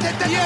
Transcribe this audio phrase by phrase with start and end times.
[0.00, 0.40] tête d'ailleurs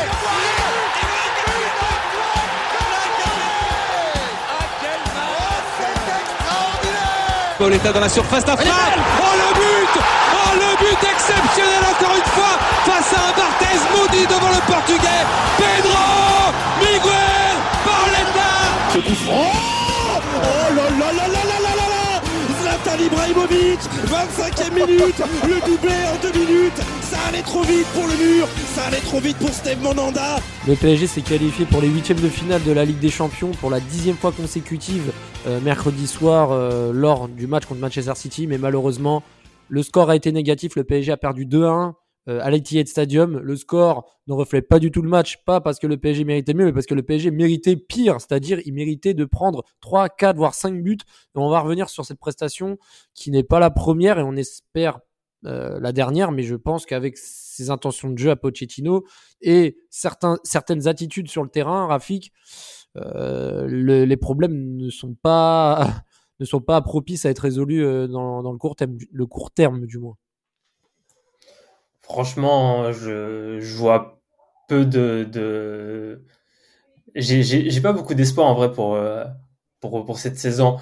[7.59, 8.67] Pauletta dans la surface d'affaire.
[8.67, 10.03] Oh le but.
[10.35, 15.25] Oh le but exceptionnel encore une fois face à un Barthez maudit devant le portugais.
[15.57, 18.51] Pedro Miguel Pauletta
[18.93, 19.53] Ce coup franc.
[20.43, 21.04] Oh là là.
[22.85, 26.77] Zlatan Ibrahimovic 25e minute Le doublé en deux minutes.
[27.03, 30.37] Ça allait trop vite pour le mur Ça allait trop vite pour Steve Monanda
[30.67, 33.71] Le PSG s'est qualifié pour les huitièmes de finale de la Ligue des Champions pour
[33.71, 35.13] la dixième fois consécutive
[35.47, 39.23] euh, mercredi soir euh, lors du match contre Manchester City, mais malheureusement
[39.69, 40.77] le score a été négatif.
[40.77, 41.93] Le PSG a perdu 2-1 euh,
[42.27, 43.39] à l'Etihad Stadium.
[43.39, 46.55] Le score ne reflète pas du tout le match, pas parce que le PSG méritait
[46.55, 50.37] mieux, mais parce que le PSG méritait pire, c'est-à-dire il méritait de prendre 3, 4,
[50.37, 50.99] voire 5 buts.
[51.35, 52.79] On va revenir sur cette prestation
[53.15, 55.01] qui n'est pas la première et on espère
[55.47, 59.05] euh, la dernière, mais je pense qu'avec ses intentions de jeu à Pochettino
[59.43, 62.33] et certains, certaines attitudes sur le terrain, Rafik,
[62.97, 66.03] euh, le, les problèmes ne sont pas
[66.41, 69.51] ne sont pas propices à être résolus euh, dans, dans, le court terme, le court
[69.51, 70.17] terme du moins.
[72.05, 74.21] Franchement, je, je vois
[74.69, 76.23] peu de,
[77.15, 79.25] j'ai pas beaucoup d'espoir en vrai pour, euh,
[79.81, 80.79] pour pour cette saison.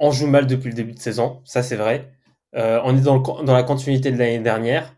[0.00, 2.12] On joue mal depuis le début de saison, ça c'est vrai.
[2.56, 4.94] Euh, on est dans, la continuité de l'année dernière.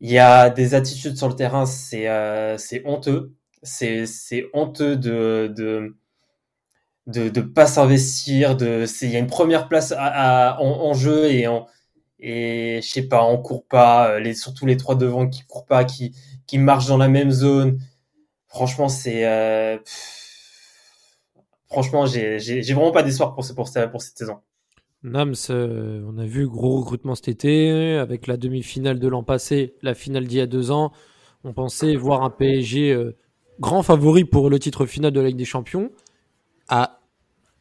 [0.00, 3.34] Il y a des attitudes sur le terrain, c'est euh, honteux.
[3.62, 4.06] C'est
[4.52, 5.94] honteux de
[7.06, 8.56] de pas s'investir.
[8.60, 11.66] Il y a une première place en, jeu et on
[12.18, 14.18] et je sais pas, on court pas.
[14.20, 16.14] Les surtout les trois devant qui courent pas, qui
[16.46, 17.78] qui marchent dans la même zone.
[18.48, 19.78] Franchement, c'est euh,
[21.68, 24.38] franchement j'ai vraiment pas d'espoir pour pour pour cette saison.
[25.02, 29.76] Nams, euh, on a vu gros recrutement cet été, avec la demi-finale de l'an passé,
[29.82, 30.92] la finale d'il y a deux ans.
[31.44, 33.16] On pensait voir un PSG euh,
[33.60, 35.90] grand favori pour le titre final de la Ligue des Champions.
[36.68, 37.00] Ah,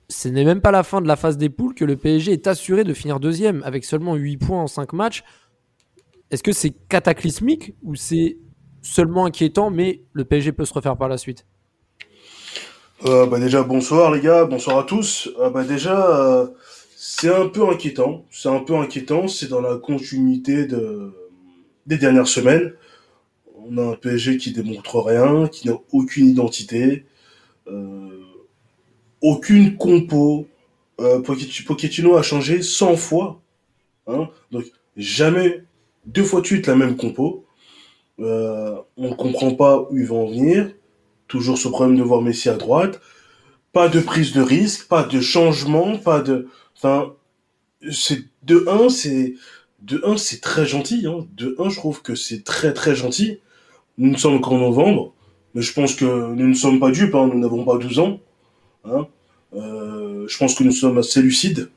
[0.09, 2.47] ce n'est même pas la fin de la phase des poules que le PSG est
[2.47, 5.24] assuré de finir deuxième avec seulement 8 points en 5 matchs.
[6.31, 8.38] Est-ce que c'est cataclysmique ou c'est
[8.81, 11.46] seulement inquiétant, mais le PSG peut se refaire par la suite?
[13.06, 15.29] Euh, bah Déjà, bonsoir les gars, bonsoir à tous.
[15.40, 16.47] Euh, bah déjà, euh,
[16.96, 18.25] c'est un peu inquiétant.
[18.31, 19.28] C'est un peu inquiétant.
[19.28, 21.13] C'est dans la continuité de,
[21.85, 22.74] des dernières semaines.
[23.68, 27.06] On a un PSG qui démontre rien, qui n'a aucune identité,
[29.25, 30.47] aucune compo.
[31.00, 33.41] Euh, Pochettino a changé 100 fois.
[34.08, 34.66] Hein, donc,
[34.96, 35.63] jamais
[36.06, 37.46] deux fois de suite la même compo.
[38.19, 40.72] Euh, on ne comprend pas où ils vont en venir.
[41.28, 43.02] Toujours ce problème de voir Messi à droite.
[43.74, 46.47] Pas de prise de risque, pas de changement, pas de...
[46.78, 47.14] Enfin,
[47.91, 49.34] c'est de 1, c'est
[49.81, 51.08] de 1, c'est très gentil.
[51.08, 51.25] Hein.
[51.35, 53.40] De 1, je trouve que c'est très très gentil.
[53.97, 55.14] Nous ne sommes qu'en novembre,
[55.56, 57.16] mais je pense que nous ne sommes pas dupes.
[57.16, 57.28] Hein.
[57.34, 58.19] Nous n'avons pas 12 ans.
[59.55, 61.69] Euh, je pense que nous sommes assez lucides.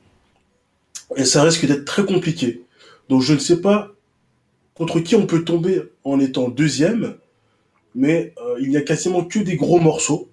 [1.16, 2.62] Et ça risque d'être très compliqué.
[3.08, 3.92] Donc je ne sais pas
[4.74, 7.16] contre qui on peut tomber en étant deuxième,
[7.94, 10.28] mais euh, il n'y a quasiment que des gros morceaux.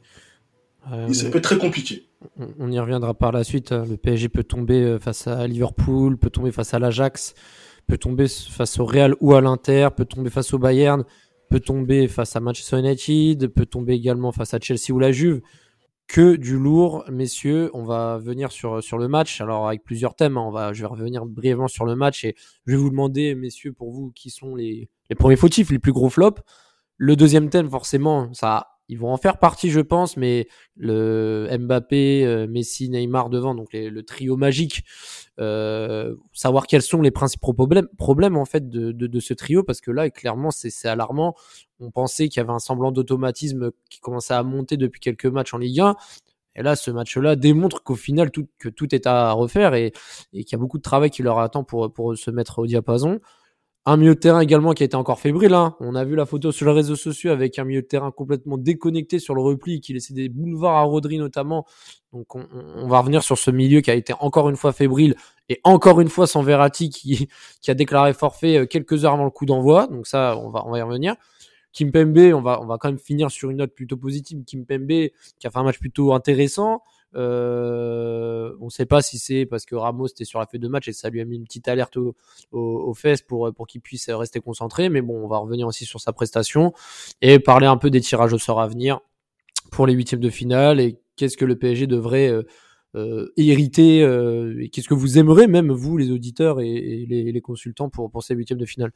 [0.91, 2.06] Euh, et ça peut être très compliqué
[2.59, 3.72] on y reviendra par la suite.
[3.72, 3.85] Hein.
[3.89, 7.33] Le PSG peut tomber euh, face à Liverpool, peut tomber face à l'Ajax,
[7.88, 11.03] peut tomber face au Real ou à l'Inter, peut tomber face au Bayern,
[11.50, 15.41] peut tomber face à Manchester United, peut tomber également face à Chelsea ou la Juve.
[16.08, 17.72] Que du lourd, messieurs.
[17.74, 19.42] On va venir sur, sur le match.
[19.42, 20.46] Alors, avec plusieurs thèmes, hein.
[20.46, 22.36] on va, je vais revenir brièvement sur le match et
[22.66, 25.94] je vais vous demander, messieurs, pour vous, qui sont les, les premiers fautifs, les plus
[25.94, 26.42] gros flops.
[26.98, 32.25] Le deuxième thème, forcément, ça ils vont en faire partie, je pense, mais le Mbappé,
[32.25, 34.84] euh, Messi, Neymar devant, donc le trio magique,
[35.40, 37.53] euh, savoir quels sont les principaux
[37.97, 41.35] problèmes, en fait de, ce trio, parce que là, clairement, c'est alarmant.
[41.79, 45.53] On pensait qu'il y avait un semblant d'automatisme qui commençait à monter depuis quelques matchs
[45.53, 45.95] en Ligue 1.
[46.57, 49.91] Et là, ce match-là démontre qu'au final, tout, que tout est à refaire et,
[50.31, 53.19] qu'il y a beaucoup de travail qui leur attend pour se mettre au diapason.
[53.88, 55.53] Un milieu de terrain également qui a été encore fébrile.
[55.53, 55.75] Hein.
[55.79, 58.57] On a vu la photo sur les réseaux sociaux avec un milieu de terrain complètement
[58.57, 61.68] déconnecté sur le repli qui laissait des boulevards à Rodri notamment.
[62.12, 65.15] Donc on, on, va revenir sur ce milieu qui a été encore une fois fébrile
[65.50, 67.30] et encore une fois sans Verratti qui,
[67.62, 69.86] qui a déclaré forfait euh, quelques heures avant le coup d'envoi.
[69.86, 71.15] Donc ça, on va, on va y revenir.
[71.71, 74.44] Kimpembe, on va, on va quand même finir sur une note plutôt positive.
[74.45, 76.81] Kimpembe qui a fait un match plutôt intéressant.
[77.15, 80.67] Euh, on ne sait pas si c'est parce que Ramos était sur la feuille de
[80.67, 82.15] match et ça lui a mis une petite alerte aux
[82.51, 84.89] au, au fesses pour, pour qu'il puisse rester concentré.
[84.89, 86.73] Mais bon, on va revenir aussi sur sa prestation
[87.21, 89.00] et parler un peu des tirages au sort à venir
[89.71, 92.44] pour les huitièmes de finale et qu'est-ce que le PSG devrait euh,
[92.95, 97.89] euh, hériter euh, et qu'est-ce que vous aimeriez même vous les auditeurs et, les, consultants
[97.89, 98.91] pour, pour ces huitièmes de finale.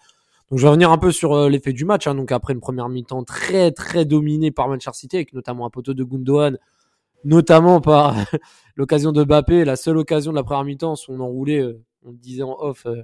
[0.50, 2.08] Donc je vais revenir un peu sur euh, l'effet du match.
[2.08, 2.16] Hein.
[2.16, 5.94] Donc après une première mi-temps très très dominée par Manchester City, avec notamment un poteau
[5.94, 6.58] de Gundogan,
[7.24, 8.16] notamment par
[8.76, 12.18] l'occasion de Mbappé, la seule occasion de la première mi-temps, son enroulé, euh, on le
[12.18, 13.04] disait en off, euh,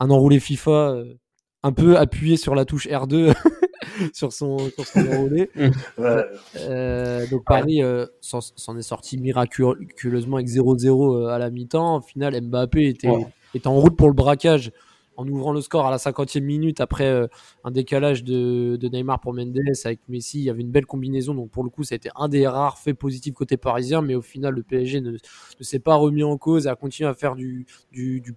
[0.00, 1.14] un enroulé FIFA euh,
[1.62, 3.34] un peu appuyé sur la touche R2
[4.12, 5.50] sur son, sur son enroulé.
[5.98, 6.24] Ouais.
[6.56, 10.86] Euh, donc Paris euh, s'en est sorti miraculeusement avec 0-0
[11.24, 11.96] euh, à la mi-temps.
[11.96, 13.26] Au final, Mbappé était, Ouais.
[13.54, 14.70] était en route pour le braquage
[15.18, 17.26] en ouvrant le score à la 50e minute après euh,
[17.64, 20.38] un décalage de, Neymar pour Mendes avec Messi.
[20.38, 21.34] Il y avait une belle combinaison.
[21.34, 24.00] Donc pour le coup, ça a été un des rares faits positifs côté parisien.
[24.00, 25.16] Mais au final, le PSG ne,
[25.60, 27.66] s'est pas remis en cause et a continué à faire du,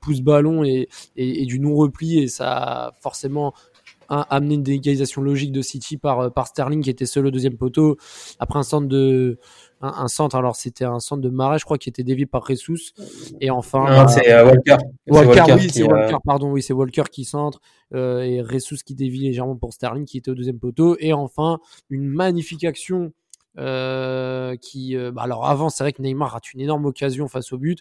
[0.01, 2.17] pouce-ballon et, du non-repli.
[2.17, 3.53] Et ça a forcément
[4.09, 7.57] amené une déégalisation logique de City par, euh, par Sterling qui était seul au deuxième
[7.57, 7.95] poteau
[8.39, 9.37] après un centre de
[9.81, 10.35] un, un centre.
[10.35, 12.93] Alors c'était un centre de Marais je crois qui était dévié par Jesus
[13.39, 14.77] et enfin Non, bah, c'est euh, Walker.
[15.07, 17.59] C'est Walker, oui, qui, c'est euh, Walker, pardon, oui, c'est Walker qui centre
[17.93, 20.95] euh, et Ressus qui dévie légèrement pour Sterling qui était au deuxième poteau.
[20.99, 23.11] Et enfin une magnifique action
[23.57, 27.79] qui, bah, alors avant c'est vrai que Neymar rate une énorme occasion face au but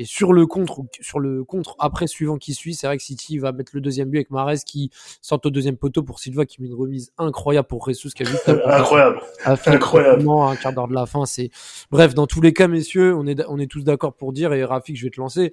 [0.00, 3.36] et sur le contre, sur le contre après suivant qui suit, c'est vrai que City
[3.36, 6.62] va mettre le deuxième but avec Mares qui centre au deuxième poteau pour Silva qui
[6.62, 9.20] met une remise incroyable pour Ressus qui a juste Incroyable.
[9.44, 10.26] Incroyable.
[10.26, 11.26] un quart d'heure de la fin.
[11.26, 11.50] C'est
[11.90, 14.64] bref, dans tous les cas, messieurs, on est on est tous d'accord pour dire et
[14.64, 15.52] Rafik, je vais te lancer.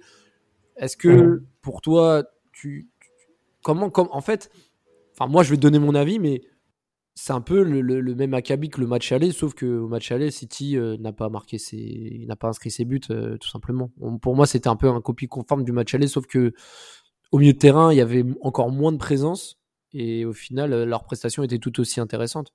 [0.77, 2.23] Est-ce que pour toi,
[2.53, 3.09] tu, tu-
[3.63, 4.49] comment comme en fait,
[5.13, 6.41] enfin moi je vais te donner mon avis, mais
[7.19, 10.29] c'est un peu le, même acabit que le match aller, sauf que au match aller,
[10.29, 13.89] City euh, n'a pas marqué ses, n'a pas inscrit ses buts euh, tout simplement.
[14.21, 16.53] Pour moi, c'était un peu un copie conforme du match aller, sauf que
[17.31, 19.57] au milieu de terrain, il y avait encore moins de présence
[19.93, 22.53] et au final, euh, leur prestation était tout aussi intéressante.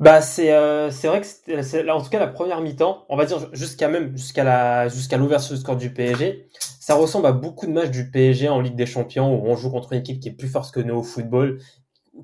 [0.00, 0.48] Bah c'est
[0.90, 4.44] c'est vrai que en tout cas la première mi-temps, on va dire jusqu'à même jusqu'à
[4.44, 6.48] la jusqu'à l'ouverture du score du PSG,
[6.80, 9.70] ça ressemble à beaucoup de matchs du PSG en Ligue des Champions où on joue
[9.70, 11.60] contre une équipe qui est plus forte que nous au football,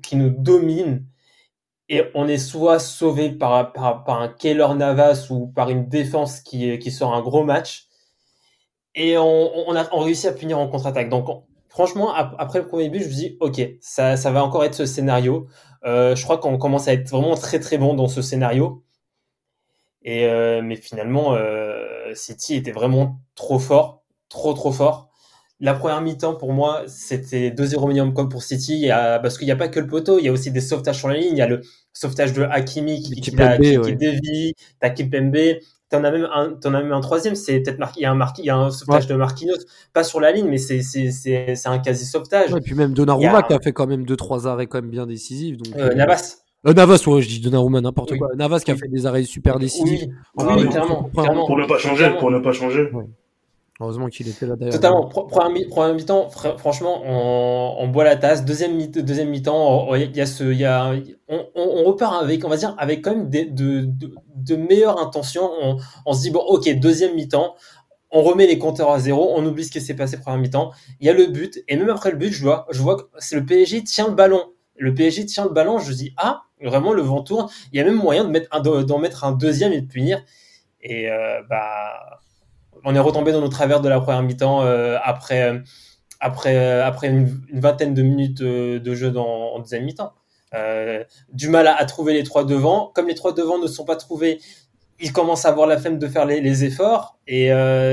[0.01, 1.05] qui nous domine
[1.89, 6.79] et on est soit sauvé par par, un Keylor Navas ou par une défense qui
[6.79, 7.87] qui sort un gros match
[8.95, 11.09] et on, a on réussit à punir en contre-attaque.
[11.09, 14.43] Donc on- franchement ap- après le premier but, je me dis OK, ça ça va
[14.43, 15.47] encore être ce scénario.
[15.85, 18.83] Euh, je crois qu'on commence à être vraiment très très bon dans ce scénario.
[20.03, 25.09] Et euh, mais finalement, euh, City était vraiment trop fort, trop trop fort.
[25.63, 29.37] La première mi-temps pour moi, c'était 2-0 minimum comme pour City, il y a, parce
[29.37, 31.15] qu'il n'y a pas que le poteau, il y a aussi des sauvetages sur la
[31.15, 31.31] ligne.
[31.31, 31.61] Il y a le
[31.93, 33.95] sauvetage de Hakimi qui, qui, Kimpembe, qui, qui ouais.
[33.95, 35.37] dévie, t'as Kimpembe.
[35.89, 38.11] T'en as même un, t'en as même un troisième, c'est peut-être Mar- il y a
[38.11, 39.55] un Mar- il y a un sauvetage de Marquinhos,
[39.93, 42.51] pas sur la ligne, mais c'est c'est c'est c'est un quasi sauvetage.
[42.51, 44.81] Ouais, et puis même Donnarumma a- qui a fait quand même deux trois arrêts quand
[44.81, 45.55] même bien décisifs.
[45.57, 46.37] Donc, Euh, Navas.
[46.67, 48.17] Euh, Navas, ouais, je dis Donnarumma n'importe Oui.
[48.17, 48.29] quoi.
[48.35, 50.01] Navas qui a fait des arrêts super décisifs.
[50.35, 51.45] Oui, oui, oui, clairement, pour- clairement.
[51.45, 52.19] Pour ne pas changer, Clairement.
[52.19, 52.89] pour ne pas changer.
[53.83, 54.73] Heureusement qu'il était là d'ailleurs.
[54.73, 55.09] Totalement.
[55.51, 58.45] Mi- première mi-temps, fr- franchement, on, boit la tasse.
[58.45, 64.55] Deuxième, mi- deuxième mi-temps, on- repart avec, on va dire, avec quand même de, de,
[64.55, 65.49] meilleures intentions.
[66.05, 67.55] On, se dit bon, ok, deuxième mi-temps,
[68.09, 70.71] on remet les compteurs à zéro, on oublie ce qui s'est passé première mi-temps.
[71.01, 73.03] Il y a le but et même après le but, je vois, je vois que
[73.17, 74.43] c'est le PSG tient le ballon.
[74.77, 75.79] Le PSG tient le ballon.
[75.79, 77.49] Je dis ah, vraiment le vent tourne.
[77.73, 80.23] Il y a même moyen de mettre d'en mettre un deuxième et de punir.
[80.81, 82.21] Et euh, bah
[82.85, 85.59] on est retombé dans nos travers de la première mi-temps euh, après, euh,
[86.19, 90.13] après, euh, après une, vingtaine de minutes de jeu dans, en deuxième mi-temps.
[91.31, 92.91] Du mal à, trouver les trois devant.
[92.93, 94.39] Comme les trois devant ne sont pas trouvés,
[94.99, 97.17] ils commencent à avoir la flemme de faire les, efforts.
[97.27, 97.49] Et,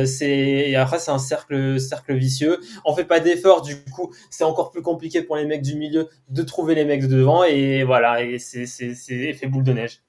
[0.06, 2.61] c'est, après, c'est un cercle, cercle vicieux.
[2.85, 6.09] On fait pas d'efforts, du coup, c'est encore plus compliqué pour les mecs du milieu
[6.28, 7.44] de trouver les mecs de devant.
[7.44, 10.02] Et voilà, et c'est, c'est, c'est effet boule de neige.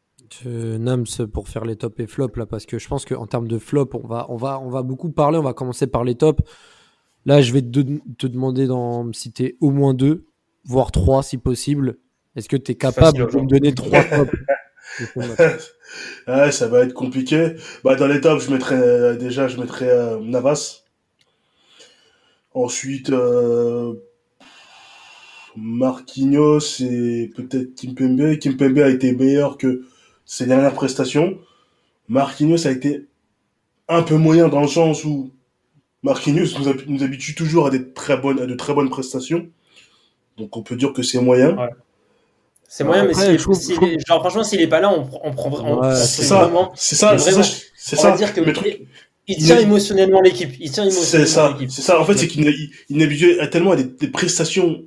[0.46, 3.50] Euh, Nams pour faire les tops et flops là parce que je pense qu'en termes
[3.50, 6.16] de flop on va on va on va beaucoup parler on va commencer par les
[6.16, 6.42] tops
[7.26, 7.82] là je vais te,
[8.18, 10.26] te demander d'en citer au moins deux
[10.64, 11.98] voire trois si possible
[12.36, 14.32] est-ce que tu es capable de me donner trois tops?
[16.28, 17.56] Ouais, ça va être compliqué.
[17.84, 20.84] Bah, dans les tops, je mettrais euh, déjà, je mettrais euh, Navas.
[22.54, 23.94] Ensuite, euh,
[25.56, 28.38] Marquinhos et peut-être Kimpembe.
[28.40, 29.84] Kimpembe a été meilleur que
[30.32, 31.38] ses dernières prestations.
[32.08, 33.08] Marquinhos a été
[33.90, 35.32] un peu moyen dans le sens où
[36.04, 39.48] Marquinhos nous, nous habitue toujours à, des très bonnes, à de très bonnes prestations.
[40.38, 41.58] Donc on peut dire que c'est moyen.
[41.58, 41.70] Ouais.
[42.70, 45.52] C'est moyen, mais trouve- trouve- genre, franchement, s'il est pas là, on, pr- on prend,
[45.66, 46.46] on, Ouais, c'est c'est ça.
[46.46, 47.44] vraiment, C'est ça, c'est ça,
[47.76, 48.12] c'est on ça.
[48.12, 48.42] va dire que
[49.28, 50.52] il, tient émotionnellement l'équipe.
[50.60, 51.72] Il tient C'est émotionnellement ça, l'équipe.
[51.72, 52.00] c'est ça.
[52.00, 52.56] En fait, c'est qu'il est,
[52.90, 54.82] il habitué à tellement à des, des prestations,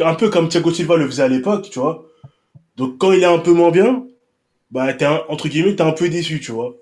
[0.00, 2.04] un peu comme Thiago Silva le faisait à l'époque, tu vois.
[2.76, 4.04] Donc quand il est un peu moins bien,
[4.70, 6.74] bah t'es un- entre guillemets t'es un peu déçu, tu vois.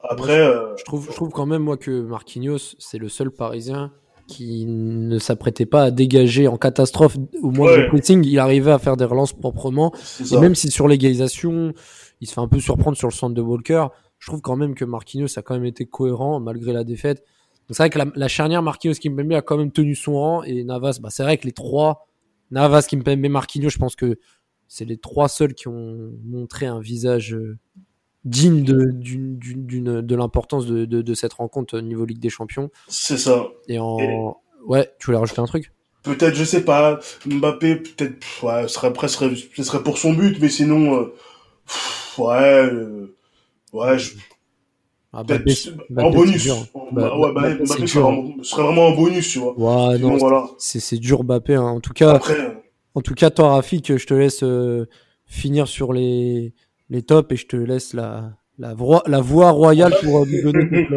[0.00, 3.92] Après, euh, je trouve je trouve quand même moi que Marquinhos c'est le seul parisien
[4.26, 7.82] qui ne s'apprêtait pas à dégager en catastrophe au moins Ouais.
[7.84, 8.24] de pressing.
[8.24, 9.92] Il arrivait à faire des relances proprement.
[10.30, 11.72] Et même si sur l'égalisation,
[12.20, 13.86] il se fait un peu surprendre sur le centre de Walker,
[14.18, 17.24] je trouve quand même que Marquinhos a quand même été cohérent malgré la défaite.
[17.68, 20.42] Donc c'est vrai que la, la charnière Marquinhos Kimpembe a quand même tenu son rang
[20.44, 22.06] et Navas, bah c'est vrai que les trois,
[22.52, 24.16] Navas, Kimpembe, Marquinhos, je pense que
[24.72, 27.58] c'est les trois seuls qui ont montré un visage euh,
[28.24, 32.70] digne de, d'une, de l'importance de, de, de cette rencontre au niveau Ligue des Champions.
[32.86, 33.48] C'est ça.
[33.66, 35.72] Et en, ouais, tu voulais rajouter un truc?
[36.04, 39.98] Peut-être, je sais pas, Mbappé, peut-être, ouais, ce serait, après, ce serait, ce serait pour
[39.98, 41.14] son but, mais sinon, euh,
[41.66, 43.14] pff, ouais, euh,
[43.72, 44.14] ouais, je,
[45.12, 45.52] Ah, Mbappé,
[45.96, 46.48] en bonus.
[46.92, 48.02] Bah, ouais, bah, Mbappé, Mbappé serait, dur.
[48.02, 49.58] vraiment- serait vraiment un bonus, tu vois.
[49.58, 50.46] Ouais, Sinon, non, voilà.
[50.58, 51.56] c'est, c'est dur Mbappé.
[51.56, 51.62] hein.
[51.64, 52.50] En tout cas, Après, euh,
[52.94, 54.88] En tout cas, toi, Rafik, je te laisse euh,
[55.26, 56.54] finir sur les,
[56.88, 60.88] les tops et je te laisse la, la, voie, la royale pour euh, nous donner.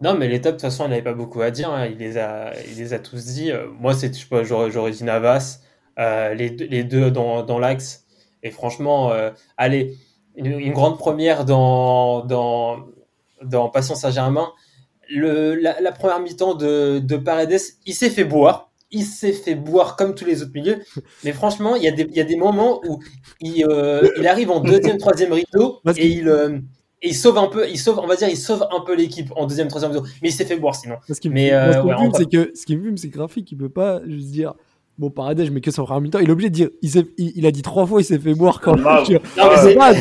[0.00, 1.70] Non, mais les tops, de toute façon, il n'avait pas beaucoup à dire.
[1.70, 1.86] hein.
[1.86, 3.52] Il, les a, tous dit.
[3.52, 5.60] Euh, moi, c'est, je sais pas, j'aurais, dit Navas,
[5.96, 6.50] les,
[6.84, 8.06] deux- dans, l'axe.
[8.42, 9.12] Et franchement,
[9.56, 9.96] allez,
[10.36, 12.86] une, grande première dans, dans,
[13.42, 14.52] dans Passion Saint-Germain.
[15.10, 18.67] La première mi-temps de, de Paredes, il s'est fait boire.
[18.90, 20.78] Il s'est fait boire comme tous les autres milieux.
[21.24, 23.00] Mais franchement, il y a des, il y a des moments où
[23.40, 26.58] il, euh, il arrive en deuxième, troisième rideau et il, euh,
[27.02, 29.30] et il sauve un peu, il sauve, on va dire, il sauve un peu l'équipe
[29.36, 30.06] en deuxième, troisième rideau.
[30.22, 30.96] Mais il s'est fait boire sinon.
[31.28, 32.82] Me- Mais, euh, ce qui me ouais, fume, on va- c'est que, ce qui me
[32.82, 34.54] fume, c'est que Rafik, il peut pas juste dire,
[34.98, 36.18] bon, Paredes, je mets que son frère en même temps.
[36.18, 38.18] Il est obligé de dire, il, s'est- il, il a dit trois fois, il s'est
[38.18, 38.84] fait boire quand même.
[39.48, 39.94] Mais c'est- pas,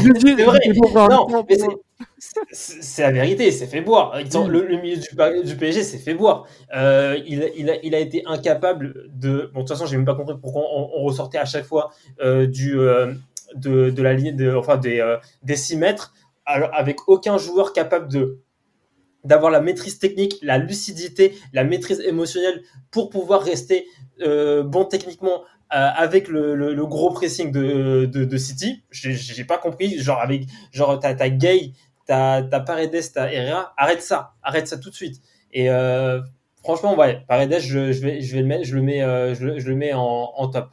[2.52, 4.14] c'est mais la vérité, il s'est fait boire.
[4.18, 4.48] Mm.
[4.48, 4.98] le, le milieu
[5.44, 6.46] du, PSG s'est fait boire.
[6.76, 9.50] Euh, il, il, a, il a été incapable de.
[9.54, 11.92] Bon, de toute façon, j'ai même pas compris pourquoi on, on ressortait à chaque fois
[12.22, 13.14] euh, du, euh,
[13.56, 16.14] de, de la ligne, de, enfin des, euh, des 6 mètres,
[16.46, 18.40] alors, avec aucun joueur capable de
[19.24, 23.86] d'avoir la maîtrise technique, la lucidité, la maîtrise émotionnelle pour pouvoir rester
[24.22, 25.42] euh, bon techniquement
[25.74, 28.84] euh, avec le, le, gros pressing de, de, City.
[28.92, 31.74] J'ai pas compris, genre avec genre t'as Gay,
[32.06, 35.22] t'as t'as Paredes, t'as Herrera, arrête ça, arrête ça tout de suite.
[35.52, 36.22] Et euh,
[36.64, 39.00] franchement, ouais, Paredes, je, je vais je vais le mettre, je le mets
[39.36, 40.70] je, le- mets en, en top.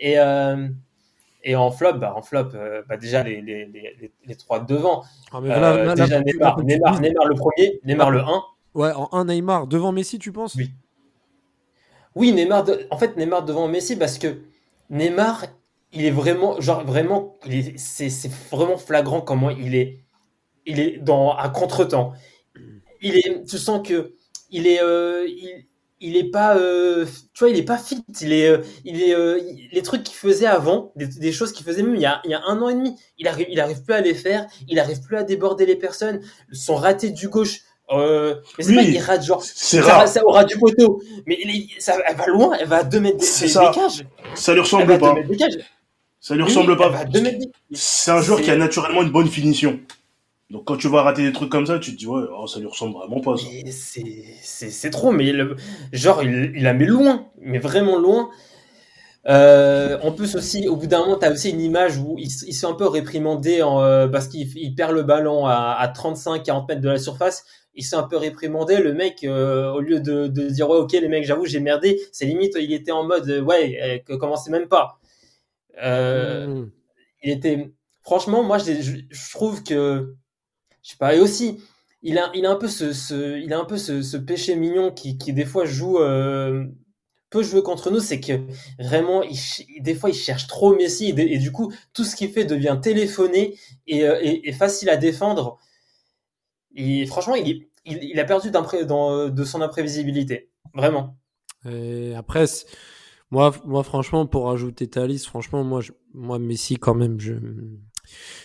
[0.00, 0.16] Et
[1.44, 4.60] et en flop, bah, en flop, euh, bah déjà les, les, les, les, les trois
[4.60, 5.02] de devant.
[5.32, 8.42] Ah, mais Euh, là, là, là, déjà Neymar, Neymar, Neymar le premier, Neymar le 1.
[8.74, 10.54] Ouais, en un Neymar devant Messi, tu penses?
[10.54, 10.70] Oui.
[12.14, 14.42] Oui, Neymar, de- en fait, Neymar devant Messi parce que
[14.90, 15.46] Neymar,
[15.92, 20.00] il est vraiment, genre vraiment, il est, c'est, c'est vraiment flagrant comment il est,
[20.66, 22.14] il est dans à contre-temps.
[23.02, 24.14] Il est, tu sens que
[24.50, 25.66] il est, euh, il,
[26.02, 28.04] il est pas, euh, tu vois, il est pas fit.
[28.20, 29.40] Il est, euh, il est, euh,
[29.72, 32.30] les trucs qu'il faisait avant, des, des choses qu'il faisait même il y a, il
[32.30, 34.46] y a un an et demi, il arrive, il arrive plus à les faire.
[34.68, 36.20] Il arrive plus à déborder les personnes.
[36.52, 37.60] Son raté du gauche.
[37.90, 41.02] Euh, mais c'est pas il rate genre c'est ça, ça aura du poteau.
[41.26, 43.68] Mais il ça, elle va loin, elle va à 2 mètres des, des- ça.
[43.68, 44.06] des cages.
[44.34, 45.14] Ça lui ressemble à 2 pas.
[46.20, 46.88] Ça lui ressemble pas.
[46.88, 49.78] va à 2 mètres des C'est un joueur qui a naturellement une bonne finition.
[50.52, 52.60] Donc quand tu vas rater des trucs comme ça, tu te dis ouais, oh, ça
[52.60, 53.48] lui ressemble vraiment pas ça.
[53.64, 55.32] C'est- C'est c'est trop, mais
[55.92, 58.30] genre, il, il la met loin, mais vraiment loin.
[59.28, 62.24] Euh, en plus aussi, au bout d'un moment, tu as aussi une image où il,
[62.26, 65.76] il se fait un peu réprimandé en, euh, parce qu'il il perd le ballon à,
[65.78, 67.44] à 35-40 mètres de la surface.
[67.74, 68.78] Il s'est un peu réprimandé.
[68.78, 72.00] Le mec, euh, au lieu de, de dire ouais, ok, les mecs, j'avoue, j'ai merdé,
[72.12, 74.98] c'est limite, il était en mode euh, ouais, que commencez même pas.
[75.82, 76.70] Euh, Mmh.
[77.22, 80.14] il était franchement moi je, je, je trouve que
[80.82, 81.58] je et aussi.
[82.02, 84.56] Il a il a un peu ce, ce il a un peu ce, ce péché
[84.56, 86.66] mignon qui, qui des fois joue euh,
[87.30, 88.00] peut jouer contre nous.
[88.00, 88.40] C'est que
[88.78, 89.22] vraiment
[89.80, 93.56] des fois il cherche trop Messi et, du coup tout ce qu'il fait devient téléphoné
[93.86, 95.58] et, euh, et, facile à défendre.
[97.06, 100.50] Franchement il, il, il a perdu de son imprévisibilité.
[100.74, 101.16] Vraiment.
[102.16, 102.46] Après,
[103.32, 107.32] moi, moi, franchement, pour rajouter ta liste, franchement, moi, je, moi, Messi, quand même, je,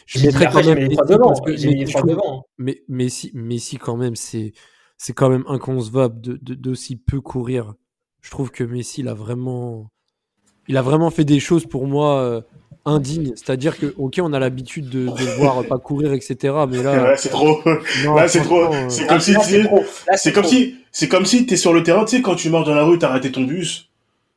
[0.05, 2.45] je mettrais quand même Messi devant parce que- j'ai mis mais devant
[2.87, 4.53] Messi, Messi, quand même, c'est,
[4.97, 7.73] c'est quand même inconcevable de, de, d'aussi peu courir.
[8.21, 9.89] Je trouve que Messi, il a vraiment,
[10.67, 12.41] il a vraiment fait des choses pour moi euh,
[12.85, 13.33] indignes.
[13.35, 16.67] C'est-à-dire que, ok, on a l'habitude de, voir pas courir, etc.
[16.67, 17.61] Mais là, Ouais, c'est trop.
[18.05, 18.63] non, Là, c'est trop.
[18.63, 19.33] euh, C'est comme si
[20.15, 22.67] c'est comme si, c'est comme si t'es sur le terrain, tu sais, quand tu marches
[22.67, 23.89] dans la rue, t'as raté ton bus,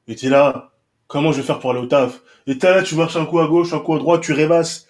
[0.09, 0.73] et t'es là,
[1.07, 2.23] comment je vais faire pour aller au taf?
[2.47, 4.87] Et t'es là, tu marches un coup à gauche, un coup à droite, tu rêvasses.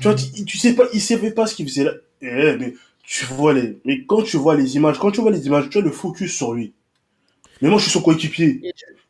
[0.00, 1.92] Tu vois, tu, tu sais pas, il savait pas ce qu'il faisait là.
[2.22, 2.74] Eh, mais
[3.04, 5.78] tu vois les, mais quand tu vois les images, quand tu vois les images, tu
[5.78, 6.72] as le focus sur lui.
[7.62, 8.62] Mais moi, je suis son coéquipier.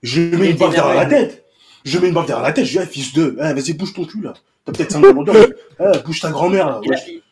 [0.02, 1.44] Je lui mets une baffe derrière la tête.
[1.84, 2.64] Je mets une baffe derrière la tête.
[2.66, 4.34] Je dis, ah, fils de, eh, vas-y, bouge ton cul, là.
[4.64, 5.36] T'as peut-être 5 ballons d'or.
[5.80, 6.80] Eh, bouge ta grand-mère, là.
[6.84, 7.22] il a, il,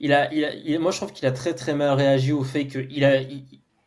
[0.00, 2.44] il a, il a, il- moi je trouve qu'il a très très mal réagi au
[2.44, 3.20] fait que il a,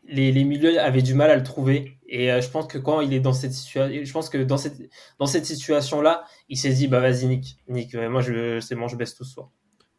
[0.07, 1.93] les, les milieux avaient du mal à le trouver.
[2.11, 4.57] Et euh, je pense que quand il est dans cette situation, je pense que dans
[4.57, 4.81] cette,
[5.19, 8.95] dans cette situation-là, il s'est dit, bah vas-y, Nick, Nick, moi, je, c'est bon, je
[8.95, 9.51] baisse tout ce soir.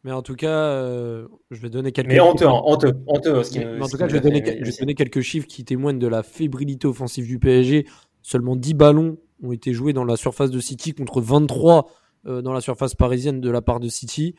[0.03, 2.09] Mais en tout cas, euh, je vais donner quelques.
[2.09, 3.37] Mais honteux, honteux, honteux.
[3.39, 6.23] En tout cas, je vais, donner, je vais donner quelques chiffres qui témoignent de la
[6.23, 7.85] fébrilité offensive du PSG.
[8.23, 11.87] Seulement 10 ballons ont été joués dans la surface de City contre 23
[12.25, 14.35] euh, dans la surface parisienne de la part de City.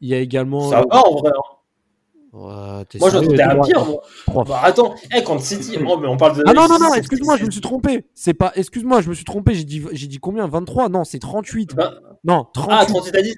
[0.00, 0.68] Il y a également.
[0.70, 1.30] Ça va en vrai.
[1.34, 1.55] Hein.
[2.36, 4.44] Ouais, moi, j'entendais à pire, moi.
[4.44, 6.42] Bah, attends, hey, quand City, oh, mais on parle de.
[6.46, 8.04] Ah non, non, non, excuse-moi, je me suis trompé.
[8.14, 9.54] C'est pas, excuse-moi, je me suis trompé.
[9.54, 11.74] J'ai dit, j'ai dit combien 23 Non, c'est 38.
[11.74, 11.94] Bah...
[12.24, 12.76] Non, 38.
[12.78, 13.36] Ah, 38 à 10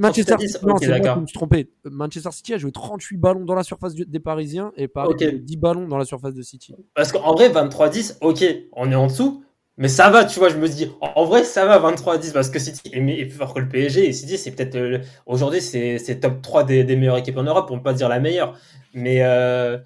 [0.00, 1.70] Manchester City, non, c'est moi je me suis trompé.
[1.84, 5.32] Manchester City a joué 38 ballons dans la surface des Parisiens et okay.
[5.32, 6.74] 10 ballons dans la surface de City.
[6.94, 9.42] Parce qu'en vrai, 23-10, ok, on est en dessous.
[9.78, 12.32] Mais ça va, tu vois, je me dis, en vrai, ça va 23 à 10
[12.32, 15.62] parce que City est, plus fort que le PSG et City, c'est peut-être euh, aujourd'hui,
[15.62, 18.58] c'est top 3 des, des, meilleures équipes en Europe, pour ne pas dire la meilleure.
[18.92, 19.78] Mais euh,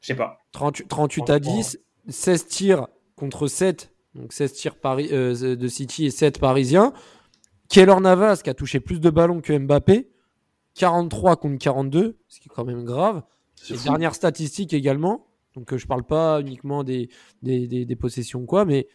[0.00, 0.44] je sais pas.
[0.50, 6.06] 38, 38 à 10, 16 tirs contre 7, donc 16 tirs Paris, euh, de City
[6.06, 6.92] et 7 parisiens.
[7.68, 10.10] Keller Navas qui a touché plus de ballons que Mbappé,
[10.74, 13.22] 43 contre 42, ce qui est quand même grave.
[13.70, 15.28] Les dernières statistiques également.
[15.54, 17.08] Donc, euh, je parle pas uniquement des,
[17.42, 18.88] des, possessions, quoi, mais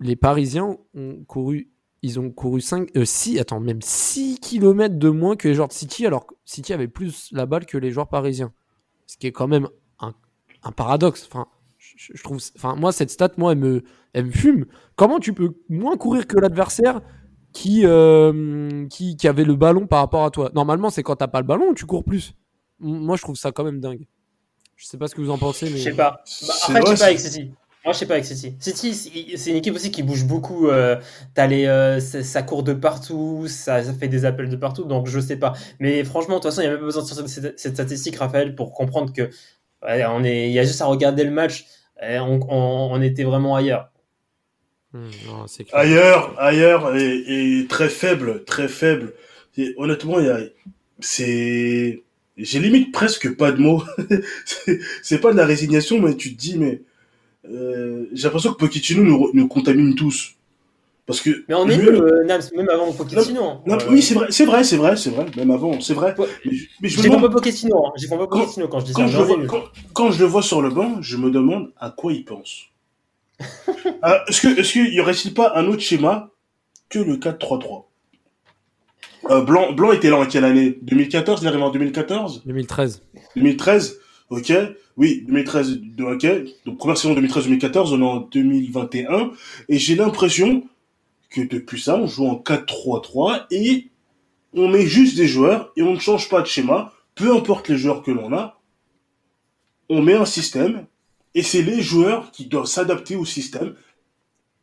[0.00, 1.70] les Parisiens ont couru,
[2.02, 5.68] ils ont couru 5, 6, euh, attends, même 6 km de moins que les joueurs
[5.68, 8.52] de City, alors que City avait plus la balle que les joueurs parisiens.
[9.06, 9.68] Ce qui est quand même
[10.00, 11.28] un, paradoxe.
[11.78, 13.82] Je, trouve, enfin, moi, cette stat, moi, elle me,
[14.14, 14.66] me fume.
[14.96, 17.00] Comment tu peux moins courir que l'adversaire
[17.52, 20.50] qui, euh, qui, qui avait le ballon par rapport à toi?
[20.54, 22.34] Normalement, c'est quand t'as pas le ballon, tu cours plus.
[22.80, 24.06] Moi, je trouve ça quand même dingue.
[24.78, 25.76] Je sais pas ce que vous en pensez, mais.
[25.76, 26.22] Je sais pas.
[26.46, 27.50] Bah, après, je sais pas avec City.
[27.84, 28.54] Moi, je sais pas avec City.
[28.60, 28.94] City,
[29.36, 30.68] c'est une équipe aussi qui bouge beaucoup.
[30.68, 30.96] Euh,
[31.36, 35.18] les, euh, ça court de partout, ça, ça, fait des appels de partout, donc je
[35.18, 35.54] sais pas.
[35.80, 38.16] Mais franchement, de toute façon, il n'y a même pas besoin de cette, cette, statistique,
[38.16, 39.30] Raphaël, pour comprendre que
[39.82, 41.66] ouais, on est, il y a juste à regarder le match.
[42.00, 43.90] On, on, on était vraiment ailleurs.
[44.92, 49.14] Mmh, non, ailleurs, ailleurs et, et, très faible, très faible.
[49.56, 50.38] Et honnêtement, il y a,
[51.00, 52.04] c'est
[52.38, 53.82] j'ai limite presque pas de mots.
[55.02, 56.82] c'est pas de la résignation, mais tu te dis, mais
[57.50, 60.34] euh, j'ai l'impression que Pochettino nous, nous contamine tous.
[61.06, 62.24] Parce que mais on est nul, euh,
[62.54, 63.62] même avant Pochettino.
[63.66, 66.14] Non, oui, c'est vrai, c'est vrai, c'est vrai, c'est vrai, même avant, c'est vrai.
[66.44, 67.92] Mais, mais je pas Pochettino, hein.
[67.96, 69.18] j'ai pas Pochettino quand je dis quand ça.
[69.18, 72.12] Je vois, quand, quand, je le vois sur le banc, je me demande à quoi
[72.12, 72.66] il pense.
[74.02, 76.30] ah, est-ce que, est-ce qu'il y aurait-il pas un autre schéma
[76.90, 77.87] que le 4-3-3
[79.30, 80.78] euh, Blanc, Blanc était là en quelle année?
[80.82, 83.02] 2014, il est arrivé en 2014 2013.
[83.36, 83.98] 2013,
[84.30, 84.52] ok.
[84.96, 86.26] Oui, 2013, ok.
[86.66, 89.30] Donc première saison 2013-2014, on est en 2021.
[89.68, 90.64] Et j'ai l'impression
[91.30, 93.88] que depuis ça, on joue en 4-3-3 et
[94.54, 96.92] on met juste des joueurs et on ne change pas de schéma.
[97.14, 98.60] Peu importe les joueurs que l'on a,
[99.88, 100.86] on met un système
[101.34, 103.74] et c'est les joueurs qui doivent s'adapter au système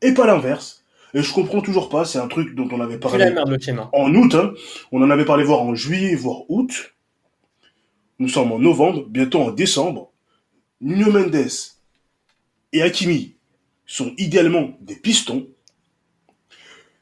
[0.01, 0.83] et pas l'inverse.
[1.15, 3.33] Et je comprends toujours pas, c'est un truc dont on avait parlé
[3.93, 4.35] en août.
[4.35, 4.53] Hein.
[4.91, 6.93] On en avait parlé voir en juillet, voire août.
[8.19, 10.11] Nous sommes en novembre, bientôt en décembre.
[10.81, 11.47] Nuno Mendes
[12.73, 13.37] et Hakimi
[13.85, 15.47] sont idéalement des pistons.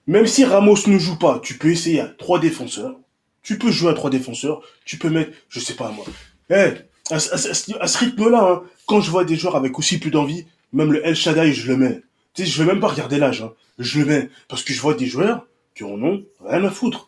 [0.05, 2.95] Même si Ramos ne joue pas, tu peux essayer à trois défenseurs.
[3.41, 4.61] Tu peux jouer à trois défenseurs.
[4.85, 6.05] Tu peux mettre, je sais pas moi.
[6.51, 6.73] Eh,
[7.09, 11.03] à, ce rythme-là, hein, quand je vois des joueurs avec aussi plus d'envie, même le
[11.03, 12.01] El Shaddai, je le mets.
[12.33, 13.41] Tu sais, je vais même pas regarder l'âge.
[13.41, 16.69] Hein je le mets parce que je vois des joueurs qui en ont rien à
[16.69, 17.07] foutre.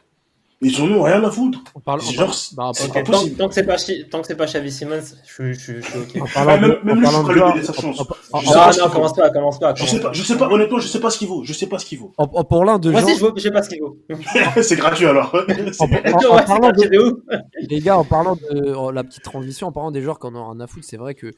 [0.61, 1.59] Ils en ont rien à foutre.
[1.75, 2.71] On parle, genre, bah.
[2.73, 3.75] Tant, que c'est pas,
[4.09, 6.21] tant que c'est pas Xavi Simmons, je, je, je suis ok.
[6.21, 7.99] En parlant ah, même, même lui, je ferai lui donner sa chance.
[7.99, 9.75] Non, non, commence pas, commence pas.
[9.75, 11.43] Je sais pas, je sais pas, honnêtement, je sais pas ce qu'il vaut.
[11.43, 12.13] Je sais pas ce qu'il vaut.
[12.17, 13.07] En, pour l'un de Moi gens...
[13.07, 13.97] aussi, je sais pas ce qu'il vaut.
[14.61, 15.35] c'est gratuit alors.
[15.35, 17.21] en, en, en parlant de,
[17.69, 20.35] les gars, en parlant de oh, la petite transition, en parlant des joueurs qui en
[20.35, 21.33] ont rien à foutre, c'est vrai que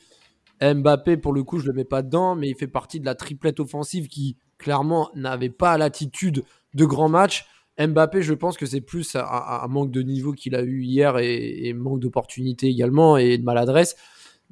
[0.61, 3.15] Mbappé, pour le coup, je le mets pas dedans, mais il fait partie de la
[3.15, 6.43] triplette offensive qui, clairement, n'avait pas l'attitude
[6.73, 7.45] de grand match.
[7.79, 11.73] Mbappé, je pense que c'est plus un, manque de niveau qu'il a eu hier et,
[11.73, 13.95] manque d'opportunité également et de maladresse.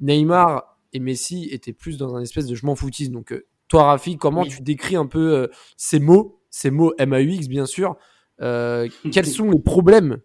[0.00, 3.10] Neymar et Messi étaient plus dans un espèce de je m'en foutise.
[3.10, 7.48] Donc, euh, toi, Rafi, comment tu décris un peu euh, ces mots, ces mots MAUX,
[7.48, 7.96] bien sûr
[8.40, 10.18] euh, Quels sont les problèmes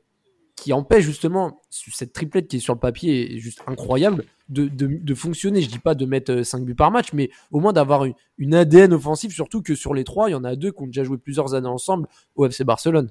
[0.62, 5.60] qui empêche justement cette triplette qui est sur le papier est juste incroyable de, fonctionner.
[5.60, 8.06] Je dis pas de mettre 5 euh, buts par match, mais au moins d'avoir
[8.38, 10.86] une, ADN offensive, surtout que sur les trois, il y en a deux qui ont
[10.86, 13.10] déjà joué plusieurs années ensemble au FC Barcelone.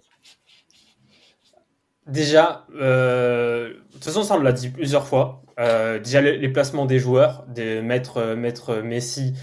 [2.06, 5.42] Déjà, euh, de toute façon, ça on l'a dit plusieurs fois.
[5.58, 9.34] Euh, déjà les, placements des joueurs, de mettre, euh, Messi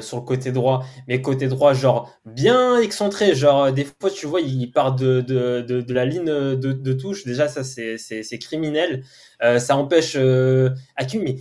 [0.00, 4.40] sur le côté droit, mais côté droit genre bien excentré, genre des fois tu vois
[4.40, 5.24] il part de,
[5.92, 9.02] la ligne de, touche, déjà ça c'est criminel,
[9.58, 10.16] ça empêche
[10.96, 11.36] Hakim, mais